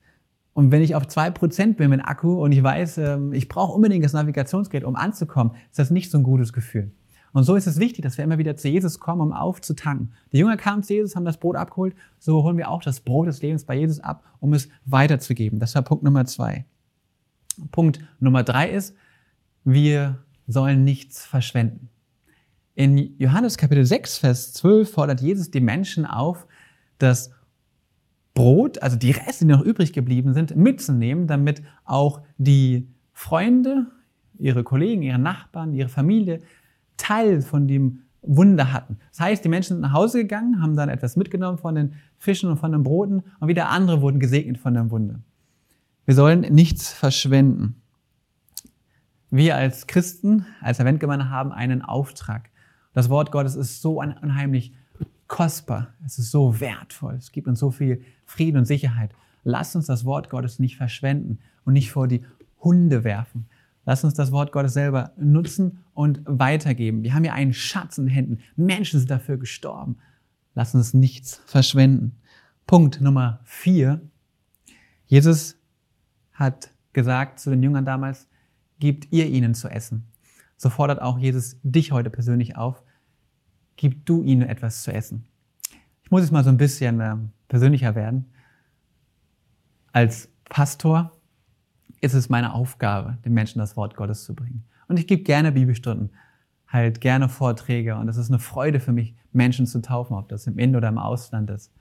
Und 0.55 0.71
wenn 0.71 0.83
ich 0.83 0.95
auf 0.95 1.07
zwei 1.09 1.31
Prozent 1.31 1.77
bin 1.77 1.91
mit 1.91 2.01
Akku 2.05 2.43
und 2.43 2.53
ich 2.53 2.63
weiß, 2.63 2.99
ähm, 2.99 3.33
ich 3.33 3.49
brauche 3.49 3.73
unbedingt 3.73 4.05
das 4.05 4.13
Navigationsgerät, 4.13 4.85
um 4.85 4.97
anzukommen, 4.97 5.55
ist 5.69 5.79
das 5.79 5.91
nicht 5.91 6.11
so 6.11 6.19
ein 6.19 6.25
gutes 6.25 6.53
Gefühl. 6.53 6.93
Und 7.33 7.43
so 7.43 7.57
ist 7.57 7.67
es 7.67 7.81
wichtig, 7.81 8.05
dass 8.05 8.17
wir 8.17 8.25
immer 8.25 8.39
wieder 8.39 8.57
zu 8.57 8.69
Jesus 8.69 9.01
kommen, 9.01 9.21
um 9.21 9.33
aufzutanken. 9.33 10.13
Die 10.33 10.39
Jünger 10.39 10.57
kamen 10.57 10.85
zu 10.85 10.95
Jesus, 10.95 11.17
haben 11.17 11.25
das 11.25 11.39
Brot 11.39 11.57
abgeholt, 11.57 11.97
so 12.21 12.45
holen 12.45 12.57
wir 12.57 12.71
auch 12.71 12.81
das 12.81 13.01
Brot 13.01 13.27
des 13.27 13.43
Lebens 13.43 13.65
bei 13.65 13.75
Jesus 13.75 13.99
ab, 13.99 14.23
um 14.39 14.55
es 14.55 14.69
weiterzugeben. 14.85 15.59
Das 15.59 15.75
war 15.75 15.83
Punkt 15.83 16.05
Nummer 16.05 16.25
zwei. 16.27 16.65
Punkt 17.73 17.99
Nummer 18.21 18.45
drei 18.45 18.71
ist, 18.71 18.95
wir 19.65 20.23
sollen 20.47 20.85
nichts 20.85 21.27
verschwenden. 21.27 21.89
In 22.77 23.19
Johannes 23.19 23.59
Kapitel 23.59 23.85
6, 23.85 24.19
Vers 24.19 24.53
12 24.53 24.91
fordert 24.91 25.21
Jesus 25.21 25.51
die 25.51 25.61
Menschen 25.61 26.07
auf, 26.07 26.47
das 26.99 27.33
Brot, 28.35 28.83
also 28.83 28.97
die 28.97 29.13
Reste, 29.13 29.47
die 29.47 29.53
noch 29.53 29.63
übrig 29.63 29.93
geblieben 29.93 30.35
sind, 30.35 30.57
mitzunehmen, 30.57 31.27
damit 31.27 31.63
auch 31.85 32.23
die 32.37 32.89
Freunde, 33.13 33.87
ihre 34.39 34.65
Kollegen, 34.65 35.03
ihre 35.03 35.21
Nachbarn, 35.21 35.73
ihre 35.73 35.89
Familie 35.89 36.41
Teil 36.97 37.43
von 37.43 37.69
dem 37.69 38.01
Wunder 38.23 38.73
hatten. 38.73 38.99
Das 39.11 39.21
heißt, 39.21 39.45
die 39.45 39.49
Menschen 39.49 39.75
sind 39.75 39.81
nach 39.81 39.93
Hause 39.93 40.23
gegangen, 40.23 40.61
haben 40.61 40.77
dann 40.77 40.89
etwas 40.89 41.17
mitgenommen 41.17 41.59
von 41.59 41.75
den 41.75 41.95
Fischen 42.19 42.51
und 42.51 42.57
von 42.57 42.73
den 42.73 42.83
Broten 42.83 43.23
und 43.39 43.49
wieder 43.49 43.69
andere 43.69 44.01
wurden 44.01 44.19
gesegnet 44.19 44.59
von 44.59 44.75
dem 44.75 44.91
Wunder. 44.91 45.21
Wir 46.05 46.15
sollen 46.15 46.41
nichts 46.41 46.93
verschwenden. 46.93 47.81
Wir 49.31 49.57
als 49.57 49.87
Christen, 49.87 50.47
als 50.61 50.81
Eventgemeinde 50.81 51.29
haben 51.29 51.53
einen 51.53 51.83
Auftrag. 51.83 52.51
Das 52.93 53.09
Wort 53.09 53.33
Gottes 53.33 53.57
ist 53.57 53.83
so 53.83 54.01
unheimlich 54.01 54.73
kostbar. 55.29 55.95
Es 56.05 56.19
ist 56.19 56.31
so 56.31 56.61
wertvoll. 56.61 57.15
Es 57.15 57.33
gibt 57.33 57.49
uns 57.49 57.59
so 57.59 57.71
viel 57.71 58.05
Frieden 58.25 58.59
und 58.59 58.65
Sicherheit. 58.65 59.15
Lass 59.43 59.77
uns 59.77 59.87
das 59.87 60.05
Wort 60.05 60.31
Gottes 60.31 60.59
nicht 60.59 60.77
verschwenden 60.77 61.39
und 61.65 61.75
nicht 61.75 61.91
vor 61.91 62.09
die 62.09 62.25
Hunde 62.61 63.05
werfen. 63.05 63.47
Lass 63.85 64.05
uns 64.05 64.15
das 64.15 64.33
Wort 64.33 64.53
Gottes 64.53 64.73
selber 64.73 65.13
nutzen 65.17 65.85
und 65.93 66.23
weitergeben. 66.25 67.03
Wir 67.03 67.15
haben 67.15 67.25
ja 67.25 67.35
einen 67.35 67.53
Schatz 67.53 67.99
in 67.99 68.07
den 68.07 68.15
Händen. 68.15 68.39
Menschen 68.57 68.99
sind 68.99 69.11
dafür 69.11 69.37
gestorben. 69.37 69.99
Lass 70.55 70.75
uns 70.75 70.95
nichts 70.95 71.43
verschwenden. 71.47 72.17
Punkt 72.67 73.01
Nummer 73.01 73.41
vier. 73.45 74.01
Jesus 75.07 75.57
hat 76.33 76.71
gesagt 76.95 77.41
zu 77.41 77.51
den 77.51 77.63
Jüngern 77.63 77.85
damals, 77.85 78.27
gebt 78.79 79.13
ihr 79.13 79.27
ihnen 79.27 79.55
zu 79.55 79.69
essen. 79.69 80.07
So 80.57 80.71
fordert 80.71 81.03
auch 81.03 81.19
Jesus 81.19 81.57
dich 81.63 81.93
heute 81.93 82.09
persönlich 82.09 82.57
auf, 82.57 82.83
gib 83.77 84.07
du 84.07 84.23
ihnen 84.23 84.43
etwas 84.43 84.83
zu 84.83 84.93
essen. 84.93 85.25
Ich 86.03 86.11
muss 86.11 86.23
jetzt 86.23 86.33
mal 86.33 86.45
so 86.45 86.51
ein 86.51 86.57
bisschen 86.57 87.01
äh, 87.01 87.17
persönlicher 87.49 87.95
werden. 87.95 88.27
Als 89.93 90.29
Pastor 90.45 91.13
ist 92.01 92.15
es 92.15 92.29
meine 92.29 92.53
Aufgabe, 92.53 93.19
den 93.25 93.33
Menschen 93.33 93.59
das 93.59 93.77
Wort 93.77 93.97
Gottes 93.97 94.25
zu 94.25 94.35
bringen. 94.35 94.65
Und 94.89 94.99
ich 94.99 95.07
gebe 95.07 95.23
gerne 95.23 95.53
Bibelstunden, 95.53 96.11
halt 96.69 97.01
gerne 97.01 97.29
Vorträge 97.29 97.97
und 97.97 98.09
es 98.09 98.17
ist 98.17 98.31
eine 98.31 98.39
Freude 98.39 98.81
für 98.81 98.93
mich, 98.93 99.15
Menschen 99.33 99.67
zu 99.67 99.81
taufen, 99.81 100.15
ob 100.15 100.29
das 100.29 100.47
im 100.47 100.59
In- 100.59 100.77
oder 100.77 100.89
im 100.89 100.99
Ausland 100.99 101.51
ist. 101.51 101.73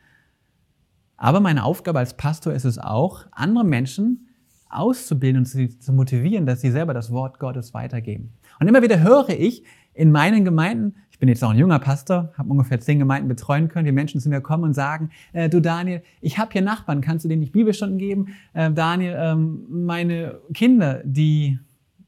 Aber 1.18 1.40
meine 1.40 1.64
Aufgabe 1.64 2.00
als 2.00 2.16
Pastor 2.16 2.54
ist 2.54 2.66
es 2.66 2.80
auch, 2.80 3.26
andere 3.32 3.64
Menschen 3.64 4.30
auszubilden 4.70 5.40
und 5.40 5.46
sie 5.46 5.78
zu 5.80 5.94
motivieren, 5.94 6.46
dass 6.46 6.62
sie 6.62 6.72
selber 6.72 6.94
das 6.94 7.12
Wort 7.12 7.40
Gottes 7.40 7.74
weitergeben. 7.74 8.34
Und 8.60 8.68
immer 8.68 8.82
wieder 8.82 9.02
höre 9.02 9.30
ich 9.30 9.64
in 9.94 10.12
meinen 10.12 10.46
Gemeinden, 10.46 10.96
ich 11.14 11.20
bin 11.20 11.30
jetzt 11.30 11.44
auch 11.44 11.52
ein 11.52 11.60
junger 11.60 11.78
Pastor, 11.78 12.34
habe 12.36 12.50
ungefähr 12.50 12.80
zehn 12.80 12.98
Gemeinden 12.98 13.28
betreuen 13.28 13.70
können, 13.70 13.86
die 13.86 13.92
Menschen 13.92 14.20
zu 14.20 14.30
mir 14.30 14.42
kommen 14.42 14.64
und 14.64 14.74
sagen, 14.74 15.12
äh, 15.32 15.48
du 15.48 15.62
Daniel, 15.62 16.02
ich 16.22 16.40
habe 16.40 16.52
hier 16.52 16.64
Nachbarn, 16.64 17.02
kannst 17.02 17.24
du 17.24 17.30
denen 17.30 17.42
nicht 17.42 17.54
Bibelstunden 17.54 18.00
geben? 18.00 18.30
Äh, 18.54 18.72
Daniel, 18.72 19.16
ähm, 19.20 19.64
meine 19.70 20.40
Kinder, 20.56 21.02
die 21.06 21.60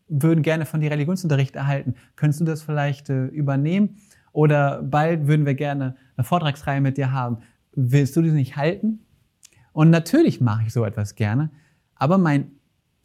würden 0.08 0.42
gerne 0.42 0.66
von 0.66 0.82
dir 0.82 0.90
Religionsunterricht 0.90 1.56
erhalten, 1.56 1.94
könntest 2.16 2.42
du 2.42 2.46
das 2.46 2.64
vielleicht 2.64 3.12
äh, 3.12 3.26
übernehmen? 3.28 3.98
Oder 4.32 4.82
bald 4.82 5.28
würden 5.28 5.46
wir 5.46 5.54
gerne 5.54 5.96
eine 6.18 6.26
Vortragsreihe 6.26 6.82
mit 6.82 6.98
dir 6.98 7.12
haben. 7.12 7.38
Willst 7.74 8.16
du 8.16 8.24
das 8.24 8.34
nicht 8.34 8.58
halten? 8.58 9.02
Und 9.72 9.92
natürlich 9.92 10.42
mache 10.42 10.64
ich 10.66 10.74
so 10.74 10.84
etwas 10.84 11.14
gerne, 11.14 11.52
aber 11.94 12.18
mein 12.18 12.52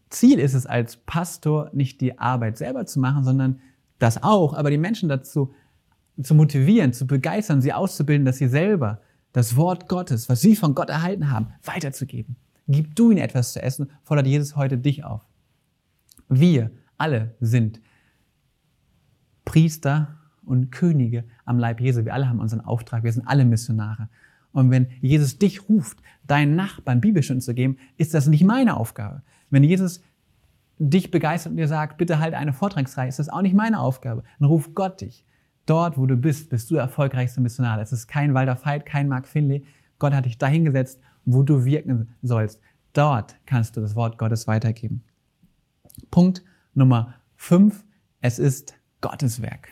Ziel 0.08 0.38
ist 0.38 0.54
es 0.54 0.64
als 0.64 0.96
Pastor 0.96 1.70
nicht 1.74 2.00
die 2.00 2.18
Arbeit 2.18 2.56
selber 2.56 2.86
zu 2.86 3.00
machen, 3.00 3.22
sondern 3.22 3.60
das 3.98 4.22
auch, 4.22 4.54
aber 4.54 4.70
die 4.70 4.78
Menschen 4.78 5.08
dazu 5.08 5.52
zu 6.22 6.35
motivieren, 6.35 6.92
zu 6.92 7.06
begeistern, 7.06 7.61
sie 7.61 7.72
auszubilden, 7.72 8.24
dass 8.24 8.38
sie 8.38 8.48
selber 8.48 9.00
das 9.33 9.56
Wort 9.56 9.88
Gottes, 9.88 10.28
was 10.28 10.40
sie 10.40 10.56
von 10.56 10.74
Gott 10.74 10.90
erhalten 10.90 11.30
haben, 11.30 11.48
weiterzugeben. 11.64 12.37
Gib 12.66 12.94
du 12.94 13.11
ihnen 13.11 13.20
etwas 13.20 13.52
zu 13.52 13.62
essen, 13.62 13.90
fordert 14.02 14.26
Jesus 14.26 14.56
heute 14.56 14.78
dich 14.78 15.04
auf. 15.04 15.22
Wir 16.28 16.70
alle 16.96 17.35
sind 17.40 17.80
Priester 19.44 20.18
und 20.44 20.70
Könige 20.70 21.24
am 21.44 21.59
Leib 21.59 21.80
Jesu. 21.80 22.04
Wir 22.04 22.14
alle 22.14 22.28
haben 22.28 22.40
unseren 22.40 22.61
Auftrag. 22.61 23.02
Wir 23.02 23.12
sind 23.12 23.26
alle 23.26 23.44
Missionare. 23.44 24.09
Und 24.52 24.70
wenn 24.70 24.88
Jesus 25.00 25.38
dich 25.38 25.68
ruft, 25.68 25.98
deinen 26.26 26.56
Nachbarn 26.56 27.00
Bibelstunden 27.00 27.40
zu 27.40 27.54
geben, 27.54 27.78
ist 27.96 28.14
das 28.14 28.26
nicht 28.26 28.44
meine 28.44 28.76
Aufgabe. 28.76 29.22
Wenn 29.50 29.64
Jesus 29.64 30.02
dich 30.78 31.11
begeistert 31.11 31.52
und 31.52 31.56
dir 31.56 31.68
sagt, 31.68 31.98
bitte 31.98 32.18
halt 32.18 32.35
eine 32.35 32.52
Vortragsreihe, 32.52 33.09
ist 33.09 33.18
das 33.18 33.28
auch 33.28 33.42
nicht 33.42 33.54
meine 33.54 33.80
Aufgabe. 33.80 34.24
Dann 34.38 34.48
ruf 34.48 34.74
Gott 34.74 35.00
dich. 35.00 35.24
Dort, 35.70 35.96
wo 35.96 36.04
du 36.04 36.16
bist, 36.16 36.50
bist 36.50 36.68
du 36.68 36.74
der 36.74 36.83
erfolgreichste 36.83 37.40
Missionar. 37.40 37.80
Es 37.80 37.92
ist 37.92 38.09
kein 38.09 38.35
Walter 38.35 38.59
Veit, 38.64 38.85
kein 38.85 39.06
Mark 39.06 39.28
Finley. 39.28 39.64
Gott 40.00 40.12
hat 40.12 40.24
dich 40.24 40.37
dahingesetzt, 40.37 41.00
wo 41.24 41.44
du 41.44 41.64
wirken 41.64 42.09
sollst. 42.22 42.61
Dort 42.92 43.37
kannst 43.46 43.76
du 43.76 43.80
das 43.80 43.94
Wort 43.94 44.18
Gottes 44.18 44.48
weitergeben. 44.48 45.04
Punkt 46.11 46.42
Nummer 46.74 47.14
fünf. 47.37 47.85
Es 48.20 48.40
ist 48.40 48.74
Gottes 49.00 49.42
Werk. 49.42 49.68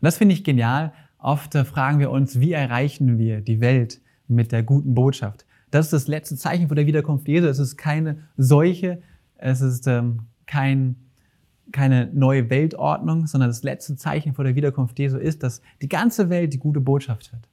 Und 0.00 0.06
das 0.06 0.18
finde 0.18 0.36
ich 0.36 0.44
genial. 0.44 0.92
Oft 1.18 1.54
fragen 1.54 1.98
wir 1.98 2.12
uns, 2.12 2.38
wie 2.38 2.52
erreichen 2.52 3.18
wir 3.18 3.40
die 3.40 3.60
Welt 3.60 4.00
mit 4.28 4.52
der 4.52 4.62
guten 4.62 4.94
Botschaft? 4.94 5.46
Das 5.72 5.86
ist 5.86 5.92
das 5.92 6.06
letzte 6.06 6.36
Zeichen 6.36 6.68
vor 6.68 6.76
der 6.76 6.86
Wiederkunft 6.86 7.26
Jesu. 7.26 7.48
Es 7.48 7.58
ist 7.58 7.76
keine 7.76 8.18
Seuche, 8.36 9.02
es 9.34 9.62
ist 9.62 9.88
ähm, 9.88 10.26
kein, 10.46 10.94
keine 11.72 12.10
neue 12.12 12.50
Weltordnung, 12.50 13.26
sondern 13.26 13.50
das 13.50 13.62
letzte 13.62 13.96
Zeichen 13.96 14.34
vor 14.34 14.44
der 14.44 14.54
Wiederkunft 14.54 14.98
Jesu 14.98 15.18
ist, 15.18 15.42
dass 15.42 15.62
die 15.82 15.88
ganze 15.88 16.30
Welt 16.30 16.52
die 16.52 16.58
gute 16.58 16.80
Botschaft 16.80 17.32
hört. 17.32 17.48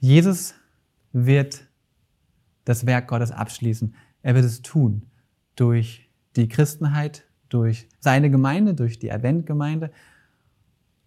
Jesus 0.00 0.54
wird 1.12 1.66
das 2.64 2.86
Werk 2.86 3.08
Gottes 3.08 3.32
abschließen. 3.32 3.94
Er 4.22 4.34
wird 4.34 4.44
es 4.44 4.62
tun 4.62 5.02
durch 5.56 6.10
die 6.36 6.48
Christenheit, 6.48 7.24
durch 7.48 7.88
seine 7.98 8.30
Gemeinde, 8.30 8.74
durch 8.74 8.98
die 8.98 9.10
Adventgemeinde. 9.10 9.90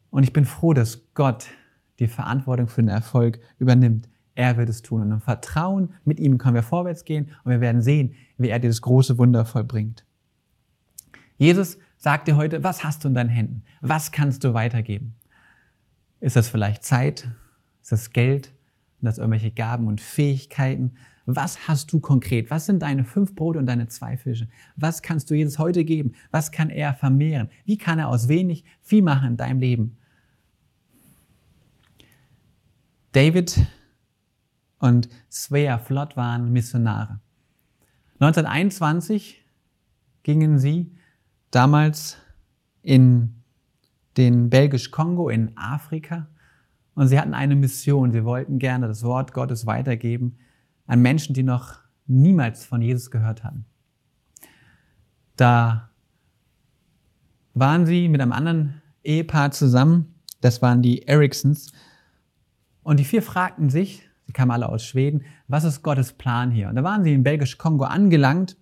Und 0.10 0.24
ich 0.24 0.34
bin 0.34 0.46
froh, 0.46 0.74
dass 0.74 1.14
Gott 1.14 1.48
die 2.00 2.08
Verantwortung 2.08 2.68
für 2.68 2.82
den 2.82 2.90
Erfolg 2.90 3.40
übernimmt. 3.60 4.10
Er 4.36 4.58
wird 4.58 4.70
es 4.70 4.82
tun. 4.82 5.02
Und 5.02 5.12
im 5.12 5.22
Vertrauen 5.22 5.94
mit 6.04 6.20
ihm 6.20 6.38
können 6.38 6.56
wir 6.56 6.64
vorwärts 6.64 7.06
gehen 7.06 7.30
und 7.44 7.52
wir 7.52 7.62
werden 7.62 7.82
sehen, 7.82 8.16
wie 8.38 8.50
er 8.50 8.60
dieses 8.60 8.82
große 8.82 9.18
Wunder 9.18 9.46
vollbringt. 9.46 10.06
Jesus 11.42 11.80
sagt 11.98 12.28
dir 12.28 12.36
heute, 12.36 12.64
was 12.64 12.84
hast 12.84 13.04
du 13.04 13.08
in 13.08 13.16
deinen 13.16 13.32
Händen? 13.32 13.64
Was 13.82 14.12
kannst 14.12 14.44
du 14.44 14.54
weitergeben? 14.54 15.16
Ist 16.20 16.36
das 16.36 16.48
vielleicht 16.48 16.84
Zeit? 16.84 17.32
Ist 17.82 17.92
das 17.92 18.12
Geld? 18.12 18.54
Sind 19.00 19.08
das 19.08 19.18
irgendwelche 19.18 19.50
Gaben 19.50 19.88
und 19.88 20.02
Fähigkeiten? 20.02 20.98
Was 21.26 21.68
hast 21.68 21.92
du 21.92 22.00
konkret? 22.00 22.52
Was 22.52 22.68
sind 22.68 22.84
deine 22.84 23.06
fünf 23.06 23.34
Brote 23.34 23.58
und 23.58 23.66
deine 23.66 23.88
zwei 23.88 24.18
Fische? 24.18 24.50
Was 24.76 25.02
kannst 25.02 25.32
du 25.32 25.34
Jesus 25.34 25.58
heute 25.58 25.84
geben? 25.84 26.14
Was 26.30 26.52
kann 26.52 26.70
er 26.70 26.94
vermehren? 26.94 27.50
Wie 27.66 27.80
kann 27.80 27.98
er 27.98 28.10
aus 28.10 28.28
wenig 28.28 28.64
viel 28.84 29.02
machen 29.02 29.30
in 29.30 29.38
deinem 29.38 29.60
Leben? 29.60 29.98
David 33.14 33.66
und 34.78 35.10
Svea 35.32 35.80
Flott 35.80 36.16
waren 36.16 36.54
Missionare. 36.54 37.20
1921 38.20 39.44
gingen 40.22 40.60
sie 40.60 40.96
damals 41.52 42.18
in 42.82 43.44
den 44.18 44.50
Belgisch-Kongo 44.50 45.30
in 45.30 45.56
Afrika 45.56 46.28
und 46.96 47.08
sie 47.08 47.20
hatten 47.20 47.34
eine 47.34 47.56
Mission. 47.56 48.12
Sie 48.12 48.26
wollten 48.26 48.60
gerne 48.60 48.88
das 48.88 49.04
Wort 49.04 49.34
Gottes 49.34 49.66
weitergeben 49.66 50.38
an 50.88 51.02
Menschen, 51.02 51.34
die 51.34 51.44
noch 51.44 51.80
niemals 52.08 52.66
von 52.66 52.82
Jesus 52.82 53.12
gehört 53.12 53.44
hatten. 53.44 53.66
Da 55.36 55.90
waren 57.54 57.86
sie 57.86 58.10
mit 58.10 58.22
einem 58.22 58.34
anderen 58.34 58.82
Ehepaar 59.04 59.52
zusammen. 59.52 60.16
Das 60.42 60.62
waren 60.62 60.82
die 60.82 61.08
Ericsons. 61.08 61.72
Und 62.84 63.00
die 63.00 63.06
vier 63.06 63.22
fragten 63.22 63.70
sich, 63.70 64.10
sie 64.26 64.34
kamen 64.34 64.52
alle 64.52 64.70
aus 64.70 64.84
Schweden, 64.84 65.24
was 65.48 65.64
ist 65.64 65.84
Gottes 65.84 66.14
Plan 66.14 66.52
hier? 66.52 66.70
Und 66.70 66.76
da 66.76 66.84
waren 66.84 67.04
sie 67.04 67.14
in 67.14 67.24
Belgisch-Kongo 67.24 67.86
angelangt 67.86 68.58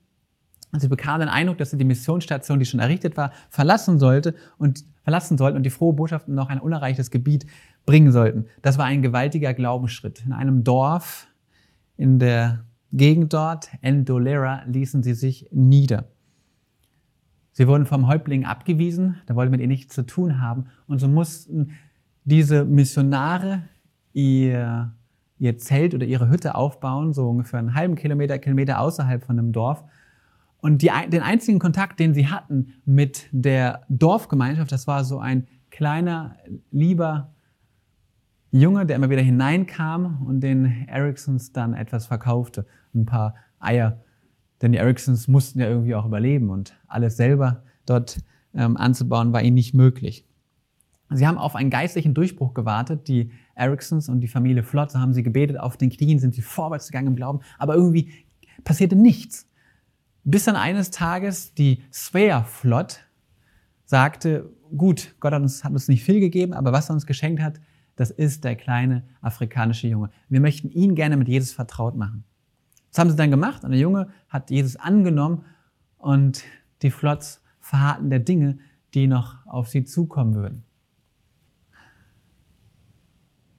sie 0.77 0.88
bekamen 0.88 1.21
den 1.21 1.29
Eindruck, 1.29 1.58
dass 1.58 1.71
sie 1.71 1.77
die 1.77 1.86
Missionsstation, 1.86 2.60
die 2.60 2.65
schon 2.65 2.79
errichtet 2.79 3.17
war, 3.17 3.32
verlassen 3.49 3.97
sollte 3.97 4.36
und 4.58 4.84
verlassen 5.01 5.38
sollten 5.38 5.58
und 5.58 5.63
die 5.63 5.71
frohe 5.71 5.93
Botschaft 5.93 6.27
noch 6.27 6.49
ein 6.49 6.60
unerreichtes 6.60 7.10
Gebiet 7.10 7.45
bringen 7.86 8.12
sollten. 8.12 8.45
Das 8.62 8.77
war 8.77 8.86
ein 8.86 9.01
gewaltiger 9.01 9.53
Glaubensschritt. 9.53 10.23
In 10.25 10.34
einem 10.34 10.63
Dorf 10.63 11.27
in 11.97 12.19
der 12.19 12.65
Gegend 12.91 13.34
dort, 13.34 13.69
Endolera, 13.82 14.63
ließen 14.65 15.03
sie 15.03 15.13
sich 15.13 15.47
nieder. 15.51 16.05
Sie 17.51 17.67
wurden 17.67 17.86
vom 17.86 18.08
Häuptling 18.08 18.45
abgewiesen, 18.45 19.17
da 19.25 19.36
wollte 19.36 19.51
mit 19.51 19.60
ihnen 19.60 19.69
nichts 19.69 19.93
zu 19.93 20.05
tun 20.05 20.39
haben. 20.39 20.67
Und 20.88 20.99
so 20.99 21.08
mussten 21.08 21.71
diese 22.23 22.63
Missionare 22.63 23.63
ihr, 24.13 24.93
ihr 25.38 25.58
Zelt 25.58 25.93
oder 25.93 26.05
ihre 26.05 26.29
Hütte 26.29 26.55
aufbauen, 26.55 27.13
so 27.13 27.29
ungefähr 27.29 27.60
einen 27.60 27.75
halben 27.75 27.95
Kilometer, 27.95 28.39
Kilometer 28.39 28.79
außerhalb 28.79 29.23
von 29.23 29.36
dem 29.36 29.51
Dorf. 29.51 29.84
Und 30.62 30.82
die, 30.82 30.91
den 31.10 31.22
einzigen 31.22 31.60
Kontakt, 31.60 32.00
den 32.00 32.13
sie 32.13 32.28
hatten 32.28 32.74
mit 32.86 33.28
der 33.32 33.86
Dorfgemeinschaft, 33.89 34.72
das 34.72 34.88
war 34.88 35.04
so 35.06 35.19
ein 35.19 35.48
kleiner, 35.69 36.36
lieber 36.72 37.34
Junge, 38.52 38.86
der 38.86 38.95
immer 38.95 39.10
wieder 39.10 39.22
hineinkam 39.22 40.26
und 40.26 40.41
den 40.41 40.88
Ericssons 40.88 41.54
dann 41.54 41.74
etwas 41.74 42.08
verkaufte. 42.08 42.65
Ein 42.93 43.06
paar 43.06 43.36
Eier. 43.60 44.02
Denn 44.62 44.72
die 44.72 44.80
Ericssons 44.80 45.28
mussten 45.28 45.60
ja 45.60 45.67
irgendwie 45.67 45.95
auch 45.95 46.06
überleben 46.06 46.50
und 46.50 46.78
alles 46.88 47.15
selber 47.15 47.63
dort 47.86 48.19
ähm, 48.54 48.76
anzubauen 48.76 49.32
war 49.32 49.43
ihnen 49.43 49.56
nicht 49.56 49.74
möglich. 49.74 50.26
Sie 51.12 51.26
haben 51.26 51.38
auf 51.38 51.56
einen 51.56 51.69
geistlichen 51.69 52.13
Durchbruch 52.13 52.54
gewartet, 52.54 53.08
die 53.08 53.32
Ericssons 53.56 54.10
und 54.10 54.19
die 54.22 54.28
Familie 54.28 54.63
Flott. 54.63 54.93
Haben 54.93 55.13
sie 55.13 55.24
gebetet, 55.24 55.60
auf 55.60 55.78
den 55.78 55.89
Knien 55.89 56.19
sind 56.19 56.36
sie 56.36 56.41
vorwärts 56.41 56.88
gegangen 56.88 57.08
im 57.08 57.15
Glauben, 57.15 57.39
aber 57.58 57.76
irgendwie 57.76 58.12
passierte 58.63 58.95
nichts. 58.95 59.48
Bis 60.23 60.45
dann 60.45 60.55
eines 60.55 60.91
Tages 60.91 61.53
die 61.53 61.84
Svea 61.91 62.43
Flott 62.43 63.01
sagte, 63.86 64.49
gut, 64.75 65.15
Gott 65.19 65.34
hat 65.34 65.41
uns, 65.41 65.63
hat 65.63 65.71
uns 65.71 65.88
nicht 65.88 66.03
viel 66.03 66.19
gegeben, 66.19 66.53
aber 66.53 66.71
was 66.71 66.89
er 66.89 66.93
uns 66.93 67.05
geschenkt 67.05 67.41
hat, 67.41 67.60
das 67.95 68.12
ist 68.12 68.43
der 68.43 68.55
kleine 68.55 69.03
afrikanische 69.21 69.88
Junge. 69.88 70.10
Wir 70.29 70.39
möchten 70.39 70.69
ihn 70.69 70.95
gerne 70.95 71.17
mit 71.17 71.27
Jesus 71.27 71.51
vertraut 71.51 71.95
machen. 71.95 72.23
Das 72.91 72.99
haben 72.99 73.10
sie 73.10 73.15
dann 73.15 73.32
gemacht 73.32 73.63
und 73.63 73.71
der 73.71 73.79
Junge 73.79 74.10
hat 74.29 74.51
Jesus 74.51 74.75
angenommen 74.75 75.45
und 75.97 76.43
die 76.82 76.91
Flotts 76.91 77.43
verharrten 77.60 78.10
der 78.10 78.19
Dinge, 78.19 78.60
die 78.93 79.08
noch 79.08 79.45
auf 79.45 79.67
sie 79.67 79.84
zukommen 79.84 80.36
würden. 80.36 80.63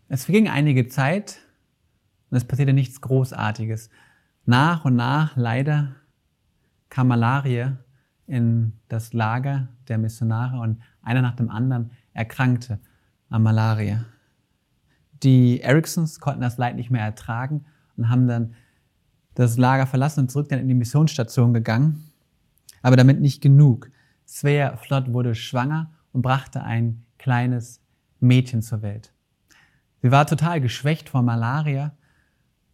Es 0.08 0.24
verging 0.24 0.48
einige 0.48 0.88
Zeit 0.88 1.38
und 2.30 2.36
es 2.36 2.44
passierte 2.44 2.72
nichts 2.72 3.00
Großartiges. 3.00 3.90
Nach 4.46 4.84
und 4.84 4.96
nach, 4.96 5.36
leider, 5.36 5.94
kam 6.90 7.08
Malaria 7.08 7.78
in 8.26 8.74
das 8.88 9.12
Lager 9.12 9.68
der 9.88 9.98
Missionare 9.98 10.60
und 10.60 10.80
einer 11.02 11.22
nach 11.22 11.34
dem 11.34 11.50
anderen 11.50 11.90
erkrankte 12.12 12.78
an 13.28 13.42
Malaria. 13.42 14.04
Die 15.22 15.60
Ericsons 15.60 16.20
konnten 16.20 16.40
das 16.40 16.58
Leid 16.58 16.76
nicht 16.76 16.90
mehr 16.90 17.02
ertragen 17.02 17.64
und 17.96 18.08
haben 18.08 18.26
dann 18.26 18.54
das 19.34 19.56
Lager 19.56 19.86
verlassen 19.86 20.20
und 20.20 20.30
zurück 20.30 20.48
dann 20.48 20.58
in 20.58 20.68
die 20.68 20.74
Missionsstation 20.74 21.54
gegangen. 21.54 22.10
Aber 22.82 22.96
damit 22.96 23.20
nicht 23.20 23.40
genug. 23.40 23.90
Svea 24.26 24.76
Flott 24.76 25.12
wurde 25.12 25.34
schwanger 25.34 25.90
und 26.12 26.22
brachte 26.22 26.62
ein 26.62 27.04
kleines 27.18 27.80
Mädchen 28.20 28.62
zur 28.62 28.82
Welt. 28.82 29.12
Sie 30.02 30.10
war 30.10 30.26
total 30.26 30.60
geschwächt 30.60 31.08
vor 31.08 31.22
Malaria 31.22 31.92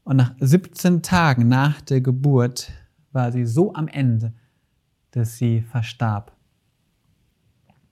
und 0.05 0.17
nach 0.17 0.35
17 0.39 1.03
Tagen 1.03 1.49
nach 1.49 1.81
der 1.81 2.01
Geburt 2.01 2.71
war 3.17 3.33
sie 3.33 3.45
so 3.45 3.75
am 3.75 3.89
Ende, 3.89 4.33
dass 5.11 5.37
sie 5.37 5.63
verstarb. 5.63 6.33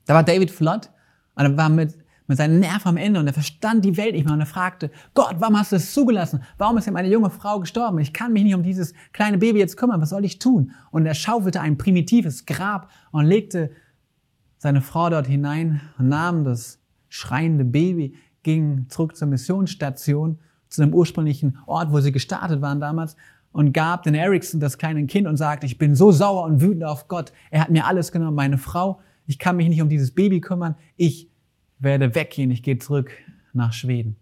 Da 0.05 0.15
war 0.15 0.23
David 0.23 0.53
Flott 0.53 0.91
und 1.35 1.45
er 1.45 1.57
war 1.57 1.69
mit, 1.69 1.99
mit 2.27 2.39
seinen 2.39 2.61
Nerven 2.61 2.89
am 2.89 2.97
Ende 2.97 3.19
und 3.19 3.27
er 3.27 3.33
verstand 3.33 3.85
die 3.85 3.97
Welt 3.97 4.15
nicht 4.15 4.25
mehr 4.25 4.35
und 4.35 4.41
er 4.41 4.47
fragte, 4.47 4.91
Gott, 5.15 5.37
warum 5.39 5.59
hast 5.59 5.73
du 5.73 5.77
es 5.77 5.93
zugelassen? 5.93 6.43
Warum 6.59 6.77
ist 6.79 6.87
denn 6.87 6.95
meine 6.95 7.09
junge 7.09 7.31
Frau 7.31 7.59
gestorben? 7.59 7.99
Ich 7.99 8.13
kann 8.13 8.33
mich 8.33 8.45
nicht 8.45 8.55
um 8.55 8.63
dieses 8.63 8.95
kleine 9.13 9.39
Baby 9.39 9.59
jetzt 9.59 9.77
kümmern. 9.77 10.01
Was 10.01 10.11
soll 10.11 10.25
ich 10.25 10.39
tun? 10.39 10.73
Und 10.91 11.07
er 11.07 11.15
schaufelte 11.15 11.61
ein 11.61 11.79
primitives 11.79 12.47
Grab 12.47 12.91
und 13.11 13.25
legte 13.25 13.71
seine 14.59 14.83
Frau 14.83 15.11
dort 15.11 15.27
hinein 15.27 15.81
und 15.99 16.09
nahm 16.09 16.45
das 16.45 16.79
schreiende 17.09 17.65
Baby, 17.65 18.15
ging 18.43 18.87
zurück 18.89 19.17
zur 19.17 19.29
Missionsstation, 19.29 20.39
zu 20.69 20.83
dem 20.83 20.93
ursprünglichen 20.93 21.59
Ort, 21.67 21.93
wo 21.93 22.01
sie 22.01 22.13
gestartet 22.13 22.61
waren 22.61 22.81
damals 22.81 23.17
und 23.55 23.73
gab 23.73 24.03
den 24.03 24.17
Ericsson 24.17 24.59
das 24.59 24.79
kleine 24.79 25.07
Kind 25.07 25.29
und 25.29 25.37
sagte, 25.37 25.65
ich 25.65 25.79
bin 25.79 25.95
so 25.95 26.11
sauer 26.11 26.43
und 26.43 26.61
wütend 26.61 26.83
auf 26.83 27.07
Gott. 27.07 27.33
Er 27.53 27.61
hat 27.61 27.71
mir 27.71 27.87
alles 27.87 28.11
genommen, 28.11 28.35
meine 28.35 28.59
Frau. 28.59 29.01
Ich 29.27 29.39
kann 29.39 29.57
mich 29.57 29.69
nicht 29.69 29.81
um 29.81 29.89
dieses 29.89 30.13
Baby 30.13 30.41
kümmern. 30.41 30.75
Ich 30.97 31.31
werde 31.79 32.17
weggehen. 32.17 32.51
Ich 32.51 32.65
gehe 32.65 32.79
zurück 32.79 33.13
nach 33.53 33.73
Schweden. 33.73 34.17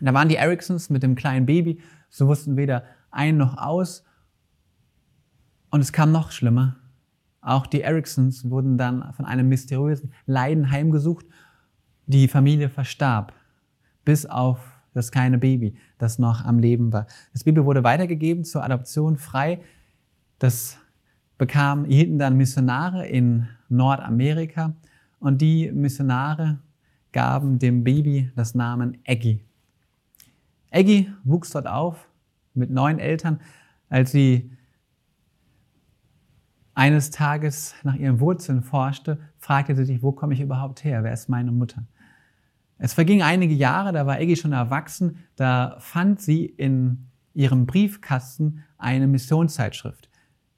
da 0.00 0.12
waren 0.12 0.28
die 0.28 0.34
Ericssons 0.34 0.90
mit 0.90 1.04
dem 1.04 1.14
kleinen 1.14 1.46
Baby. 1.46 1.80
So 2.10 2.26
wussten 2.26 2.56
weder 2.56 2.82
ein 3.12 3.36
noch 3.36 3.58
aus. 3.58 4.04
Und 5.70 5.80
es 5.80 5.92
kam 5.92 6.10
noch 6.10 6.32
schlimmer. 6.32 6.80
Auch 7.42 7.68
die 7.68 7.82
Ericssons 7.82 8.50
wurden 8.50 8.76
dann 8.76 9.12
von 9.12 9.24
einem 9.24 9.48
mysteriösen 9.48 10.12
Leiden 10.26 10.72
heimgesucht 10.72 11.26
die 12.06 12.26
Familie 12.26 12.68
verstarb, 12.68 13.34
bis 14.04 14.26
auf 14.26 14.58
das 14.94 15.10
kleine 15.10 15.38
Baby, 15.38 15.74
das 15.98 16.18
noch 16.18 16.44
am 16.44 16.58
Leben 16.58 16.92
war. 16.92 17.06
Das 17.32 17.44
Baby 17.44 17.64
wurde 17.64 17.84
weitergegeben 17.84 18.44
zur 18.44 18.64
Adoption 18.64 19.16
frei. 19.16 19.60
Das 20.38 20.78
bekam, 21.38 21.84
hielten 21.84 22.18
dann 22.18 22.36
Missionare 22.36 23.06
in 23.06 23.48
Nordamerika 23.68 24.74
und 25.18 25.40
die 25.40 25.70
Missionare 25.72 26.58
gaben 27.12 27.58
dem 27.58 27.84
Baby 27.84 28.30
das 28.34 28.54
Namen 28.54 28.98
Eggy. 29.04 29.44
Eggy 30.70 31.12
wuchs 31.24 31.50
dort 31.50 31.66
auf 31.66 32.08
mit 32.54 32.70
neun 32.70 32.98
Eltern. 32.98 33.40
Als 33.88 34.12
sie 34.12 34.50
eines 36.74 37.10
Tages 37.10 37.74
nach 37.82 37.94
ihren 37.94 38.20
Wurzeln 38.20 38.62
forschte, 38.62 39.18
fragte 39.38 39.74
sie 39.76 39.84
sich, 39.84 40.02
wo 40.02 40.12
komme 40.12 40.34
ich 40.34 40.40
überhaupt 40.40 40.84
her? 40.84 41.04
Wer 41.04 41.12
ist 41.12 41.28
meine 41.28 41.52
Mutter? 41.52 41.84
Es 42.84 42.94
vergingen 42.94 43.22
einige 43.22 43.54
Jahre, 43.54 43.92
da 43.92 44.06
war 44.06 44.18
Eggy 44.18 44.34
schon 44.34 44.50
erwachsen, 44.50 45.18
da 45.36 45.76
fand 45.78 46.20
sie 46.20 46.46
in 46.46 47.06
ihrem 47.32 47.64
Briefkasten 47.64 48.64
eine 48.76 49.06
Missionszeitschrift. 49.06 50.10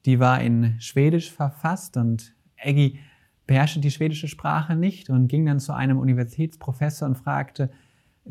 Die 0.06 0.18
war 0.20 0.40
in 0.40 0.80
Schwedisch 0.80 1.30
verfasst 1.30 1.98
und 1.98 2.34
Eggy 2.56 2.98
beherrschte 3.46 3.80
die 3.80 3.90
schwedische 3.90 4.28
Sprache 4.28 4.74
nicht 4.74 5.10
und 5.10 5.28
ging 5.28 5.44
dann 5.44 5.60
zu 5.60 5.74
einem 5.74 5.98
Universitätsprofessor 5.98 7.06
und 7.06 7.16
fragte, 7.16 7.70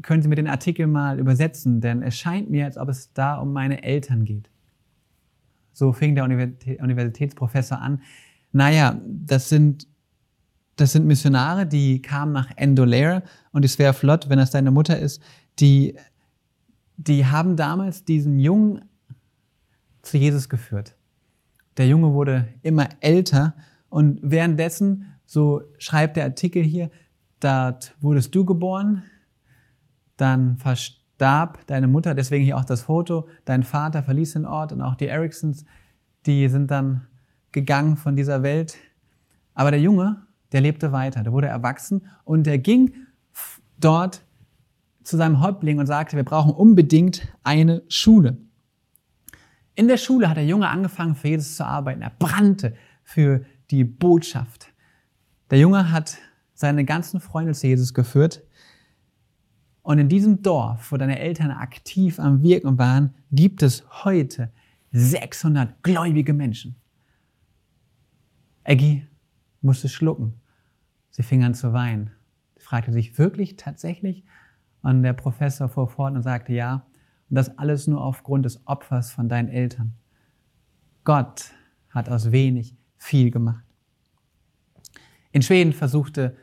können 0.01 0.23
Sie 0.23 0.27
mir 0.27 0.37
den 0.37 0.47
Artikel 0.47 0.87
mal 0.87 1.19
übersetzen, 1.19 1.79
denn 1.79 2.01
es 2.01 2.17
scheint 2.17 2.49
mir, 2.49 2.65
als 2.65 2.79
ob 2.79 2.89
es 2.89 3.13
da 3.13 3.35
um 3.35 3.53
meine 3.53 3.83
Eltern 3.83 4.25
geht. 4.25 4.49
So 5.71 5.93
fing 5.93 6.15
der 6.15 6.23
Universitätsprofessor 6.23 7.79
an. 7.79 8.01
Naja, 8.53 8.99
das 9.05 9.49
sind 9.49 9.87
das 10.75 10.93
sind 10.93 11.05
Missionare, 11.05 11.65
die 11.65 12.01
kamen 12.01 12.31
nach 12.31 12.49
Endolera 12.55 13.21
und 13.51 13.63
es 13.63 13.77
wäre 13.77 13.93
flott, 13.93 14.29
wenn 14.29 14.39
das 14.39 14.51
deine 14.51 14.71
Mutter 14.71 14.97
ist, 14.97 15.21
die, 15.59 15.95
die 16.97 17.25
haben 17.25 17.55
damals 17.55 18.05
diesen 18.05 18.39
Jungen 18.39 18.85
zu 20.01 20.17
Jesus 20.17 20.49
geführt. 20.49 20.95
Der 21.77 21.87
Junge 21.87 22.13
wurde 22.13 22.47
immer 22.61 22.89
älter 22.99 23.55
und 23.89 24.19
währenddessen, 24.23 25.05
so 25.25 25.61
schreibt 25.77 26.17
der 26.17 26.25
Artikel 26.25 26.63
hier, 26.63 26.89
dort 27.39 27.95
wurdest 28.01 28.33
du 28.33 28.45
geboren, 28.45 29.03
dann, 30.17 30.57
starb 30.75 31.65
deine 31.67 31.87
Mutter, 31.87 32.15
deswegen 32.15 32.43
hier 32.43 32.57
auch 32.57 32.65
das 32.65 32.81
Foto, 32.81 33.27
dein 33.45 33.63
Vater 33.63 34.03
verließ 34.03 34.33
den 34.33 34.45
Ort 34.45 34.71
und 34.71 34.81
auch 34.81 34.95
die 34.95 35.07
Ericsons, 35.07 35.65
die 36.25 36.47
sind 36.49 36.71
dann 36.71 37.07
gegangen 37.51 37.97
von 37.97 38.15
dieser 38.15 38.43
Welt. 38.43 38.75
Aber 39.53 39.71
der 39.71 39.79
Junge, 39.79 40.25
der 40.53 40.61
lebte 40.61 40.91
weiter, 40.91 41.23
der 41.23 41.33
wurde 41.33 41.47
erwachsen 41.47 42.05
und 42.23 42.45
der 42.45 42.59
ging 42.59 42.93
dort 43.79 44.23
zu 45.03 45.17
seinem 45.17 45.41
Häuptling 45.41 45.79
und 45.79 45.87
sagte, 45.87 46.15
wir 46.15 46.23
brauchen 46.23 46.53
unbedingt 46.53 47.27
eine 47.43 47.83
Schule. 47.89 48.37
In 49.75 49.87
der 49.87 49.97
Schule 49.97 50.29
hat 50.29 50.37
der 50.37 50.45
Junge 50.45 50.69
angefangen, 50.69 51.15
für 51.15 51.29
Jesus 51.29 51.55
zu 51.57 51.65
arbeiten. 51.65 52.01
Er 52.01 52.11
brannte 52.11 52.75
für 53.03 53.43
die 53.71 53.83
Botschaft. 53.83 54.67
Der 55.49 55.59
Junge 55.59 55.91
hat 55.91 56.17
seine 56.53 56.85
ganzen 56.85 57.19
Freunde 57.19 57.53
zu 57.53 57.67
Jesus 57.67 57.93
geführt. 57.93 58.43
Und 59.81 59.99
in 59.99 60.07
diesem 60.07 60.41
Dorf, 60.41 60.91
wo 60.91 60.97
deine 60.97 61.19
Eltern 61.19 61.51
aktiv 61.51 62.19
am 62.19 62.41
Wirken 62.41 62.77
waren, 62.77 63.15
gibt 63.31 63.63
es 63.63 63.83
heute 64.05 64.51
600 64.91 65.81
gläubige 65.83 66.33
Menschen. 66.33 66.75
Eggy 68.63 69.05
musste 69.61 69.89
schlucken. 69.89 70.39
Sie 71.13 71.23
fing 71.23 71.43
an 71.43 71.53
zu 71.53 71.73
weinen. 71.73 72.11
Sie 72.57 72.63
fragte 72.63 72.91
sich 72.91 73.17
wirklich 73.17 73.55
tatsächlich, 73.55 74.25
und 74.81 75.01
der 75.01 75.13
Professor 75.13 75.69
fuhr 75.69 75.87
fort 75.87 76.13
und 76.13 76.23
sagte, 76.23 76.53
ja, 76.53 76.85
und 77.29 77.35
das 77.35 77.57
alles 77.57 77.87
nur 77.87 78.03
aufgrund 78.03 78.45
des 78.45 78.67
Opfers 78.67 79.11
von 79.11 79.29
deinen 79.29 79.47
Eltern. 79.47 79.93
Gott 81.05 81.51
hat 81.89 82.09
aus 82.09 82.31
wenig 82.31 82.75
viel 82.97 83.31
gemacht. 83.31 83.63
In 85.31 85.41
Schweden 85.41 85.71
versuchte 85.71 86.35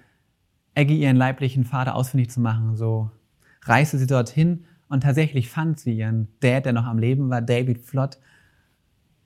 Eggy 0.75 1.01
ihren 1.03 1.17
leiblichen 1.17 1.65
Vater 1.65 1.95
ausfindig 1.95 2.31
zu 2.31 2.41
machen. 2.41 2.77
So 2.77 3.11
reiste 3.63 3.99
sie 3.99 4.07
dorthin 4.07 4.65
und 4.89 5.03
tatsächlich 5.03 5.51
fand 5.51 5.79
sie 5.79 5.99
ihren 5.99 6.29
Dad, 6.41 6.65
der 6.65 6.73
noch 6.73 6.87
am 6.87 6.99
Leben 6.99 7.29
war, 7.29 7.43
David 7.43 7.79
Flott. 7.79 8.19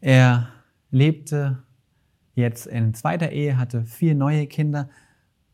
Er 0.00 0.48
lebte 0.90 1.62
jetzt 2.34 2.66
in 2.66 2.94
zweiter 2.94 3.30
Ehe, 3.30 3.58
hatte 3.58 3.84
vier 3.84 4.14
neue 4.14 4.46
Kinder. 4.46 4.90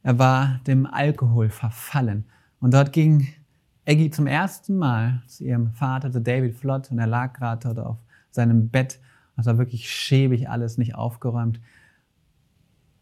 Er 0.02 0.18
war 0.18 0.60
dem 0.66 0.86
Alkohol 0.86 1.50
verfallen. 1.50 2.24
Und 2.60 2.74
dort 2.74 2.92
ging 2.92 3.28
Eggy 3.84 4.10
zum 4.10 4.26
ersten 4.26 4.76
Mal 4.76 5.22
zu 5.26 5.44
ihrem 5.44 5.72
Vater, 5.72 6.10
zu 6.10 6.20
David 6.20 6.54
Flott, 6.54 6.90
und 6.90 6.98
er 6.98 7.06
lag 7.06 7.32
gerade 7.32 7.74
dort 7.74 7.86
auf 7.86 7.98
seinem 8.30 8.68
Bett. 8.68 9.00
Es 9.36 9.46
war 9.46 9.58
wirklich 9.58 9.90
schäbig 9.90 10.48
alles, 10.48 10.78
nicht 10.78 10.94
aufgeräumt. 10.94 11.60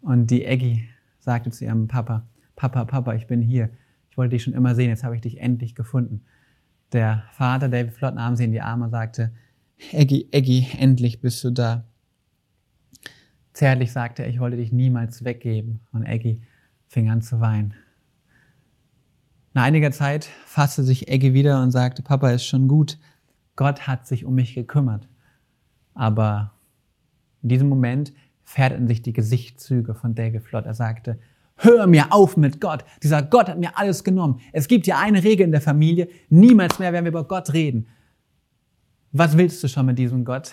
Und 0.01 0.31
die 0.31 0.45
Eggy 0.45 0.89
sagte 1.19 1.51
zu 1.51 1.65
ihrem 1.65 1.89
Papa, 1.89 2.27
Papa, 2.57 2.85
Papa, 2.85 3.15
ich 3.15 3.27
bin 3.27 3.43
hier. 3.43 3.71
Ich 4.11 4.17
wollte 4.17 4.31
dich 4.31 4.45
schon 4.45 4.55
immer 4.55 4.75
sehen, 4.75 4.89
jetzt 4.89 5.05
habe 5.05 5.15
ich 5.15 5.21
dich 5.21 5.41
endlich 5.41 5.75
gefunden. 5.75 6.25
Der 6.93 7.25
Vater, 7.33 7.69
David 7.69 7.93
Flott, 7.93 8.15
nahm 8.15 8.37
sie 8.37 8.45
in 8.45 8.53
die 8.53 8.61
Arme 8.61 8.87
und 8.87 8.91
sagte, 8.91 9.33
Eggy, 9.93 10.29
Eggy, 10.33 10.67
endlich 10.79 11.21
bist 11.21 11.43
du 11.45 11.51
da. 11.51 11.85
Zärtlich 13.53 13.93
sagte 13.93 14.23
er, 14.23 14.29
ich 14.29 14.41
wollte 14.41 14.57
dich 14.57 14.73
niemals 14.73 15.25
weggeben. 15.25 15.81
Und 15.93 16.05
Eggy 16.05 16.41
fing 16.89 17.11
an 17.11 17.23
zu 17.23 17.41
weinen. 17.41 17.75
Nach 19.55 19.63
einiger 19.63 19.93
Zeit 19.93 20.29
fasste 20.47 20.83
sich 20.83 21.09
Eggy 21.09 21.35
wieder 21.35 21.63
und 21.63 21.71
sagte, 21.71 22.03
Papa 22.03 22.31
ist 22.31 22.45
schon 22.45 22.69
gut. 22.69 22.99
Gott 23.57 23.87
hat 23.87 24.07
sich 24.07 24.25
um 24.25 24.35
mich 24.35 24.55
gekümmert. 24.55 25.09
Aber 25.95 26.53
in 27.43 27.49
diesem 27.49 27.69
Moment 27.69 28.13
färbten 28.45 28.89
sich 28.89 29.03
die 29.03 29.13
Gesichtszüge 29.13 29.95
von 29.95 30.15
David 30.15 30.43
Flott. 30.43 30.65
Er 30.65 30.75
sagte, 30.75 31.19
hör 31.57 31.87
mir 31.87 32.13
auf 32.13 32.37
mit 32.37 32.61
Gott. 32.61 32.85
Dieser 33.03 33.23
Gott 33.23 33.49
hat 33.49 33.59
mir 33.59 33.77
alles 33.77 34.05
genommen. 34.05 34.41
Es 34.53 34.69
gibt 34.69 34.87
ja 34.87 34.99
eine 34.99 35.25
Regel 35.25 35.45
in 35.45 35.53
der 35.53 35.61
Familie. 35.61 36.09
Niemals 36.29 36.79
mehr 36.79 36.93
werden 36.93 37.05
wir 37.05 37.11
über 37.11 37.25
Gott 37.25 37.53
reden. 37.53 37.89
Was 39.13 39.37
willst 39.37 39.63
du 39.63 39.69
schon 39.69 39.87
mit 39.87 39.99
diesem 39.99 40.25
Gott? 40.25 40.53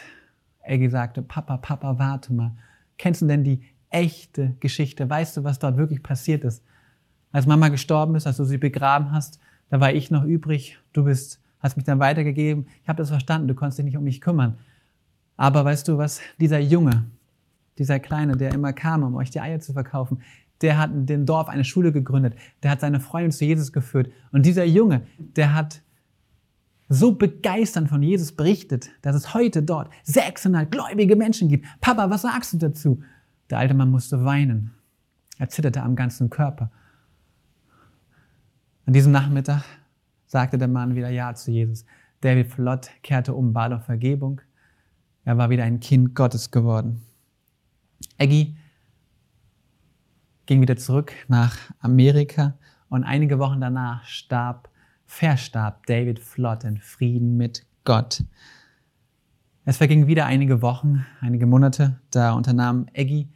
Eggy 0.64 0.90
sagte, 0.90 1.22
Papa, 1.22 1.58
Papa, 1.58 2.00
warte 2.00 2.34
mal. 2.34 2.56
Kennst 2.98 3.22
du 3.22 3.28
denn 3.28 3.44
die 3.44 3.62
echte 3.90 4.56
Geschichte? 4.60 5.10
Weißt 5.10 5.38
du, 5.38 5.44
was 5.44 5.60
dort 5.60 5.78
wirklich 5.78 6.04
passiert 6.04 6.44
ist? 6.44 6.64
Als 7.32 7.46
Mama 7.46 7.70
gestorben 7.70 8.16
ist, 8.16 8.28
als 8.28 8.38
du 8.38 8.46
sie 8.46 8.58
begraben 8.58 9.12
hast, 9.12 9.40
da 9.70 9.80
war 9.80 9.92
ich 9.92 10.12
noch 10.12 10.24
übrig. 10.24 10.78
Du 10.94 11.04
bist, 11.04 11.42
hast 11.60 11.76
mich 11.76 11.86
dann 11.86 12.00
weitergegeben. 12.00 12.68
Ich 12.84 12.90
habe 12.90 12.98
das 12.98 13.10
verstanden. 13.10 13.48
Du 13.48 13.56
konntest 13.56 13.80
dich 13.80 13.86
nicht 13.86 13.98
um 13.98 14.04
mich 14.04 14.22
kümmern. 14.22 14.58
Aber 15.38 15.66
weißt 15.66 15.88
du 15.88 15.98
was? 15.98 16.22
Dieser 16.40 16.60
Junge, 16.60 17.06
dieser 17.78 18.00
Kleine, 18.00 18.38
der 18.38 18.54
immer 18.54 18.74
kam, 18.74 19.04
um 19.04 19.16
euch 19.16 19.32
die 19.32 19.42
Eier 19.42 19.60
zu 19.60 19.74
verkaufen, 19.74 20.22
der 20.62 20.78
hat 20.78 20.92
in 20.92 21.06
dem 21.06 21.26
Dorf 21.26 21.50
eine 21.50 21.66
Schule 21.66 21.92
gegründet. 21.92 22.36
Der 22.64 22.72
hat 22.72 22.80
seine 22.80 23.00
Freundin 23.00 23.32
zu 23.32 23.44
Jesus 23.44 23.74
geführt. 23.74 24.10
Und 24.32 24.46
dieser 24.46 24.64
Junge, 24.64 25.02
der 25.18 25.54
hat 25.54 25.82
so 26.88 27.14
begeisternd 27.14 27.90
von 27.90 28.02
Jesus 28.02 28.32
berichtet, 28.32 28.90
dass 29.02 29.16
es 29.16 29.34
heute 29.34 29.64
dort 29.64 29.90
600 30.04 30.72
gläubige 30.72 31.16
Menschen 31.16 31.50
gibt. 31.50 31.66
Papa, 31.82 32.10
was 32.10 32.22
sagst 32.22 32.54
du 32.54 32.58
dazu? 32.58 33.02
Der 33.50 33.60
alte 33.60 33.74
Mann 33.74 33.92
musste 33.92 34.26
weinen. 34.26 34.74
Er 35.38 35.50
zitterte 35.50 35.84
am 35.84 35.96
ganzen 35.96 36.30
Körper. 36.30 36.72
An 38.86 38.94
diesem 38.94 39.12
Nachmittag 39.12 39.64
sagte 40.26 40.58
der 40.58 40.68
Mann 40.68 40.96
wieder 40.96 41.10
Ja 41.10 41.34
zu 41.34 41.52
Jesus. 41.52 41.86
David 42.22 42.48
Flott 42.48 42.90
kehrte 43.04 43.34
um, 43.34 43.54
bat 43.54 43.72
um 43.72 43.82
Vergebung. 43.82 44.42
Er 45.24 45.38
war 45.38 45.50
wieder 45.50 45.64
ein 45.64 45.80
Kind 45.80 46.16
Gottes 46.16 46.52
geworden. 46.52 47.02
Eggy 48.18 48.56
ging 50.46 50.62
wieder 50.62 50.78
zurück 50.78 51.14
nach 51.28 51.58
Amerika 51.80 52.58
und 52.90 53.04
einige 53.04 53.40
Wochen 53.40 53.62
danach 53.62 54.06
starb, 54.06 54.70
verstarb 55.06 55.86
David 55.88 56.20
Flott 56.20 56.64
in 56.64 56.78
Frieden 56.78 57.38
mit 57.38 57.66
Gott. 57.84 58.24
Es 59.66 59.78
vergingen 59.78 60.08
wieder 60.08 60.26
einige 60.26 60.62
Wochen, 60.62 61.06
einige 61.22 61.48
Monate, 61.48 62.00
da 62.12 62.34
unternahm 62.34 62.86
Eggy, 62.94 63.28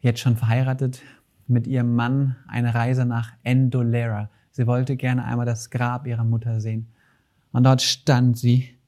jetzt 0.00 0.20
schon 0.20 0.36
verheiratet, 0.36 1.02
mit 1.46 1.66
ihrem 1.66 1.94
Mann 1.94 2.36
eine 2.46 2.74
Reise 2.74 3.04
nach 3.04 3.32
Endolera, 3.42 4.30
Sie 4.52 4.66
wollte 4.66 4.96
gerne 4.96 5.24
einmal 5.24 5.46
das 5.46 5.70
Grab 5.70 6.06
ihrer 6.06 6.24
Mutter 6.24 6.60
sehen. 6.60 6.92
Und 7.52 7.64
dort 7.64 7.80
stand 7.80 8.38
sie. 8.38 8.78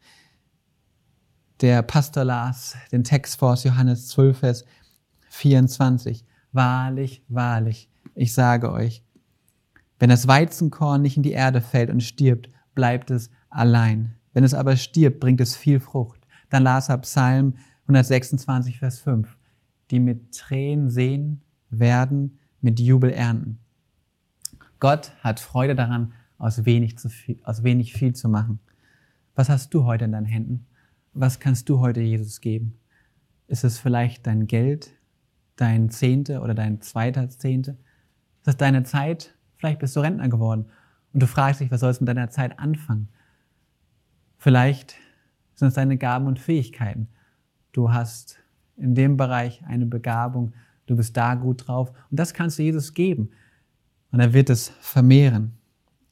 Der 1.62 1.82
Pastor 1.82 2.24
las 2.24 2.76
den 2.92 3.02
Text 3.02 3.38
vor 3.38 3.54
Johannes 3.54 4.08
12, 4.08 4.38
Vers 4.38 4.64
24. 5.30 6.24
Wahrlich, 6.52 7.24
wahrlich, 7.28 7.88
ich 8.14 8.34
sage 8.34 8.70
euch, 8.70 9.02
wenn 9.98 10.10
das 10.10 10.28
Weizenkorn 10.28 11.00
nicht 11.00 11.16
in 11.16 11.22
die 11.22 11.32
Erde 11.32 11.62
fällt 11.62 11.88
und 11.88 12.02
stirbt, 12.02 12.50
bleibt 12.74 13.10
es 13.10 13.30
allein. 13.48 14.16
Wenn 14.34 14.44
es 14.44 14.52
aber 14.52 14.76
stirbt, 14.76 15.20
bringt 15.20 15.40
es 15.40 15.56
viel 15.56 15.80
Frucht. 15.80 16.20
Dann 16.54 16.62
las 16.62 16.88
er 16.88 16.98
Psalm 16.98 17.54
126, 17.88 18.78
Vers 18.78 19.00
5. 19.00 19.36
Die 19.90 19.98
mit 19.98 20.36
Tränen 20.36 20.88
sehen, 20.88 21.42
werden 21.68 22.38
mit 22.60 22.78
Jubel 22.78 23.10
ernten. 23.10 23.58
Gott 24.78 25.10
hat 25.18 25.40
Freude 25.40 25.74
daran, 25.74 26.12
aus 26.38 26.64
wenig, 26.64 26.96
zu 26.96 27.08
viel, 27.08 27.40
aus 27.42 27.64
wenig 27.64 27.92
viel 27.92 28.14
zu 28.14 28.28
machen. 28.28 28.60
Was 29.34 29.48
hast 29.48 29.74
du 29.74 29.84
heute 29.84 30.04
in 30.04 30.12
deinen 30.12 30.26
Händen? 30.26 30.68
Was 31.12 31.40
kannst 31.40 31.68
du 31.68 31.80
heute 31.80 32.02
Jesus 32.02 32.40
geben? 32.40 32.78
Ist 33.48 33.64
es 33.64 33.80
vielleicht 33.80 34.24
dein 34.28 34.46
Geld, 34.46 34.92
dein 35.56 35.90
Zehnte 35.90 36.40
oder 36.40 36.54
dein 36.54 36.80
zweiter 36.80 37.28
Zehnte? 37.30 37.72
Ist 38.42 38.46
es 38.46 38.56
deine 38.56 38.84
Zeit? 38.84 39.34
Vielleicht 39.56 39.80
bist 39.80 39.96
du 39.96 40.00
Rentner 40.02 40.28
geworden 40.28 40.66
und 41.12 41.20
du 41.20 41.26
fragst 41.26 41.60
dich, 41.60 41.72
was 41.72 41.80
sollst 41.80 42.00
du 42.00 42.04
mit 42.04 42.16
deiner 42.16 42.30
Zeit 42.30 42.60
anfangen? 42.60 43.08
Vielleicht 44.38 44.94
sind 45.54 45.68
es 45.68 45.74
deine 45.74 45.96
Gaben 45.96 46.26
und 46.26 46.38
Fähigkeiten. 46.38 47.08
Du 47.72 47.92
hast 47.92 48.38
in 48.76 48.94
dem 48.94 49.16
Bereich 49.16 49.62
eine 49.66 49.86
Begabung, 49.86 50.52
du 50.86 50.96
bist 50.96 51.16
da 51.16 51.34
gut 51.34 51.66
drauf 51.66 51.92
und 52.10 52.18
das 52.18 52.34
kannst 52.34 52.58
du 52.58 52.62
Jesus 52.62 52.94
geben. 52.94 53.30
Und 54.10 54.20
er 54.20 54.32
wird 54.32 54.50
es 54.50 54.68
vermehren. 54.80 55.58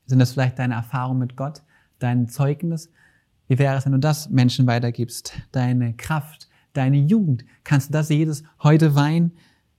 Sind 0.07 0.19
das 0.19 0.33
vielleicht 0.33 0.59
deine 0.59 0.75
Erfahrungen 0.75 1.21
mit 1.21 1.37
Gott, 1.37 1.63
dein 1.99 2.29
Zeugnis? 2.29 2.91
Wie 3.49 3.59
wäre 3.59 3.77
es, 3.77 3.85
wenn 3.85 3.93
du 3.93 3.99
das 3.99 4.31
Menschen 4.31 4.67
weitergibst? 4.67 5.35
Deine 5.53 5.95
Kraft, 5.95 6.49
deine 6.73 6.97
Jugend. 6.97 7.45
Kannst 7.65 7.89
du 7.89 7.93
das 7.93 8.09
jedes 8.09 8.43
heute 8.63 8.95
weinen? 8.95 9.33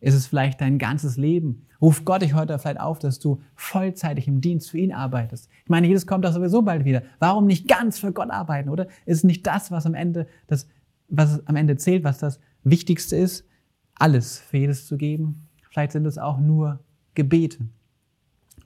Ist 0.04 0.16
es 0.16 0.28
vielleicht 0.28 0.60
dein 0.60 0.80
ganzes 0.80 1.16
Leben? 1.16 1.66
Ruf 1.82 2.04
Gott 2.04 2.24
dich 2.24 2.34
heute 2.34 2.60
vielleicht 2.60 2.82
auf, 2.82 3.00
dass 3.00 3.20
du 3.20 3.42
vollzeitig 3.56 4.28
im 4.28 4.42
Dienst 4.42 4.70
für 4.70 4.78
ihn 4.78 4.92
arbeitest. 4.92 5.50
Ich 5.64 5.70
meine, 5.70 5.88
Jesus 5.88 6.06
kommt 6.06 6.26
doch 6.26 6.34
sowieso 6.34 6.62
bald 6.62 6.84
wieder. 6.84 7.04
Warum 7.20 7.46
nicht 7.46 7.70
ganz 7.70 8.00
für 8.00 8.12
Gott 8.12 8.30
arbeiten, 8.30 8.68
oder? 8.68 8.88
Ist 9.06 9.20
es 9.20 9.24
nicht 9.24 9.48
das, 9.48 9.72
was 9.72 9.86
am 9.86 9.94
Ende, 9.94 10.28
das, 10.48 10.68
was 11.08 11.48
am 11.48 11.56
Ende 11.56 11.78
zählt, 11.78 12.04
was 12.04 12.18
das 12.18 12.42
Wichtigste 12.66 13.16
ist? 13.16 13.48
Alles 13.96 14.40
für 14.40 14.58
jedes 14.58 14.88
zu 14.88 14.98
geben? 14.98 15.48
Vielleicht 15.70 15.94
sind 15.94 16.06
es 16.06 16.18
auch 16.18 16.38
nur 16.38 16.82
Gebete. 17.16 17.60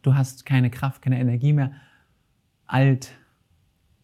Du 0.02 0.16
hast 0.16 0.44
keine 0.44 0.72
Kraft, 0.72 1.04
keine 1.04 1.20
Energie 1.20 1.54
mehr. 1.54 1.72
Alt 2.66 3.12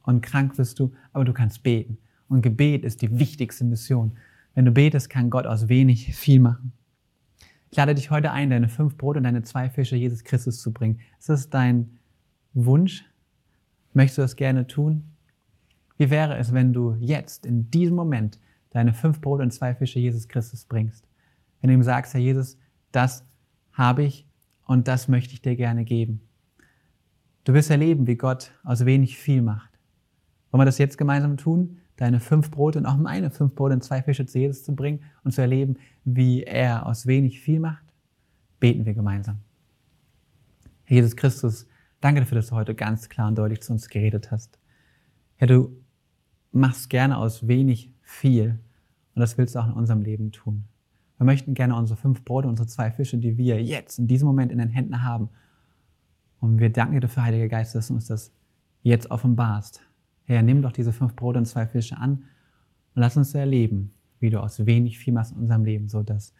und 0.03 0.21
krank 0.21 0.55
bist 0.55 0.77
du, 0.77 0.93
aber 1.13 1.25
du 1.25 1.33
kannst 1.33 1.63
beten. 1.63 1.97
Und 2.29 2.43
Gebet 2.43 2.85
ist 2.85 3.01
die 3.01 3.17
wichtigste 3.17 3.63
Mission. 3.63 4.17
Wenn 4.53 4.65
du 4.65 4.71
betest, 4.71 5.09
kann 5.09 5.31
Gott 5.31 5.47
aus 5.47 5.67
wenig 5.67 6.15
viel 6.15 6.39
machen. 6.39 6.73
Ich 7.73 7.77
lade 7.77 7.95
dich 7.95 8.11
heute 8.11 8.29
ein, 8.29 8.51
deine 8.51 8.69
fünf 8.69 8.97
Brote 8.97 9.17
und 9.17 9.23
deine 9.23 9.41
zwei 9.41 9.67
Fische 9.67 9.95
Jesus 9.95 10.23
Christus 10.23 10.61
zu 10.61 10.71
bringen. 10.71 10.99
Ist 11.17 11.29
das 11.29 11.49
dein 11.49 11.97
Wunsch? 12.53 13.03
Möchtest 13.93 14.19
du 14.19 14.21
das 14.21 14.35
gerne 14.35 14.67
tun? 14.67 15.15
Wie 15.97 16.11
wäre 16.11 16.37
es, 16.37 16.53
wenn 16.53 16.71
du 16.71 16.93
jetzt, 16.99 17.47
in 17.47 17.71
diesem 17.71 17.95
Moment, 17.95 18.39
deine 18.69 18.93
fünf 18.93 19.21
Brote 19.21 19.41
und 19.41 19.49
zwei 19.49 19.73
Fische 19.73 19.97
Jesus 19.97 20.27
Christus 20.27 20.65
bringst? 20.65 21.07
Wenn 21.61 21.69
du 21.69 21.73
ihm 21.73 21.81
sagst, 21.81 22.13
Herr 22.13 22.21
Jesus, 22.21 22.59
das 22.91 23.25
habe 23.71 24.03
ich 24.03 24.27
und 24.67 24.87
das 24.87 25.07
möchte 25.07 25.33
ich 25.33 25.41
dir 25.41 25.55
gerne 25.55 25.83
geben. 25.83 26.21
Du 27.43 27.55
wirst 27.55 27.71
erleben, 27.71 28.05
wie 28.05 28.17
Gott 28.17 28.51
aus 28.63 28.85
wenig 28.85 29.17
viel 29.17 29.41
macht. 29.41 29.79
Wollen 30.51 30.61
wir 30.61 30.65
das 30.65 30.77
jetzt 30.77 30.99
gemeinsam 30.99 31.37
tun? 31.37 31.79
Deine 31.95 32.19
fünf 32.19 32.49
Brote 32.49 32.79
und 32.79 32.85
auch 32.85 32.97
meine 32.97 33.29
fünf 33.29 33.53
Brote 33.55 33.75
und 33.75 33.83
zwei 33.83 34.01
Fische 34.01 34.25
zu 34.25 34.39
Jesus 34.39 34.63
zu 34.63 34.75
bringen 34.75 35.01
und 35.23 35.31
zu 35.31 35.41
erleben, 35.41 35.77
wie 36.03 36.43
er 36.43 36.85
aus 36.85 37.05
wenig 37.05 37.39
viel 37.39 37.59
macht? 37.59 37.85
Beten 38.59 38.85
wir 38.85 38.93
gemeinsam. 38.93 39.39
Herr 40.85 40.97
Jesus 40.97 41.15
Christus, 41.15 41.67
danke 42.01 42.21
dafür, 42.21 42.37
dass 42.37 42.47
du 42.47 42.55
heute 42.55 42.75
ganz 42.75 43.09
klar 43.09 43.27
und 43.27 43.37
deutlich 43.37 43.61
zu 43.61 43.73
uns 43.73 43.89
geredet 43.89 44.31
hast. 44.31 44.59
Herr, 45.35 45.47
du 45.47 45.77
machst 46.51 46.89
gerne 46.89 47.17
aus 47.17 47.47
wenig 47.47 47.91
viel 48.01 48.59
und 49.15 49.19
das 49.19 49.37
willst 49.37 49.55
du 49.55 49.59
auch 49.59 49.67
in 49.67 49.73
unserem 49.73 50.01
Leben 50.01 50.31
tun. 50.31 50.65
Wir 51.17 51.25
möchten 51.25 51.53
gerne 51.53 51.75
unsere 51.75 51.97
fünf 51.97 52.25
Brote, 52.25 52.47
unsere 52.47 52.67
zwei 52.67 52.91
Fische, 52.91 53.17
die 53.17 53.37
wir 53.37 53.63
jetzt 53.63 53.99
in 53.99 54.07
diesem 54.07 54.27
Moment 54.27 54.51
in 54.51 54.57
den 54.57 54.69
Händen 54.69 55.03
haben. 55.03 55.29
Und 56.39 56.59
wir 56.59 56.71
danken 56.71 56.95
dir 56.95 56.99
dafür, 56.99 57.23
Heiliger 57.23 57.47
Geist, 57.47 57.75
dass 57.75 57.87
du 57.87 57.93
uns 57.93 58.07
das 58.07 58.33
jetzt 58.81 59.09
offenbarst. 59.11 59.81
Herr, 60.25 60.41
nimm 60.41 60.61
doch 60.61 60.71
diese 60.71 60.93
fünf 60.93 61.15
Brote 61.15 61.39
und 61.39 61.45
zwei 61.45 61.67
Fische 61.67 61.97
an 61.97 62.23
und 62.95 63.01
lass 63.01 63.17
uns 63.17 63.33
erleben, 63.33 63.93
wie 64.19 64.29
du 64.29 64.41
aus 64.41 64.65
wenig 64.65 64.97
viel 64.99 65.13
machst 65.13 65.33
in 65.33 65.39
unserem 65.39 65.65
Leben, 65.65 65.89
so 65.89 66.03
dass 66.03 66.33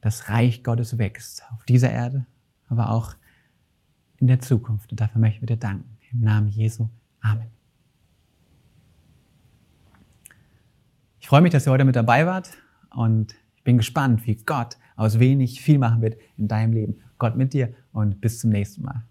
das 0.00 0.28
Reich 0.28 0.64
Gottes 0.64 0.98
wächst 0.98 1.44
auf 1.52 1.64
dieser 1.64 1.90
Erde, 1.90 2.26
aber 2.68 2.90
auch 2.90 3.14
in 4.16 4.26
der 4.26 4.40
Zukunft. 4.40 4.90
Und 4.90 5.00
dafür 5.00 5.20
möchten 5.20 5.42
wir 5.42 5.46
dir 5.46 5.56
danken. 5.56 5.98
Im 6.12 6.20
Namen 6.20 6.48
Jesu. 6.48 6.88
Amen. 7.20 7.48
Ich 11.20 11.28
freue 11.28 11.40
mich, 11.40 11.52
dass 11.52 11.66
ihr 11.66 11.70
heute 11.70 11.84
mit 11.84 11.96
dabei 11.96 12.26
wart 12.26 12.50
und 12.90 13.34
ich 13.54 13.62
bin 13.62 13.76
gespannt, 13.76 14.26
wie 14.26 14.34
Gott 14.34 14.76
aus 14.96 15.20
wenig 15.20 15.60
viel 15.60 15.78
machen 15.78 16.02
wird 16.02 16.16
in 16.36 16.48
deinem 16.48 16.72
Leben. 16.72 17.00
Gott 17.18 17.36
mit 17.36 17.52
dir 17.52 17.72
und 17.92 18.20
bis 18.20 18.40
zum 18.40 18.50
nächsten 18.50 18.82
Mal. 18.82 19.04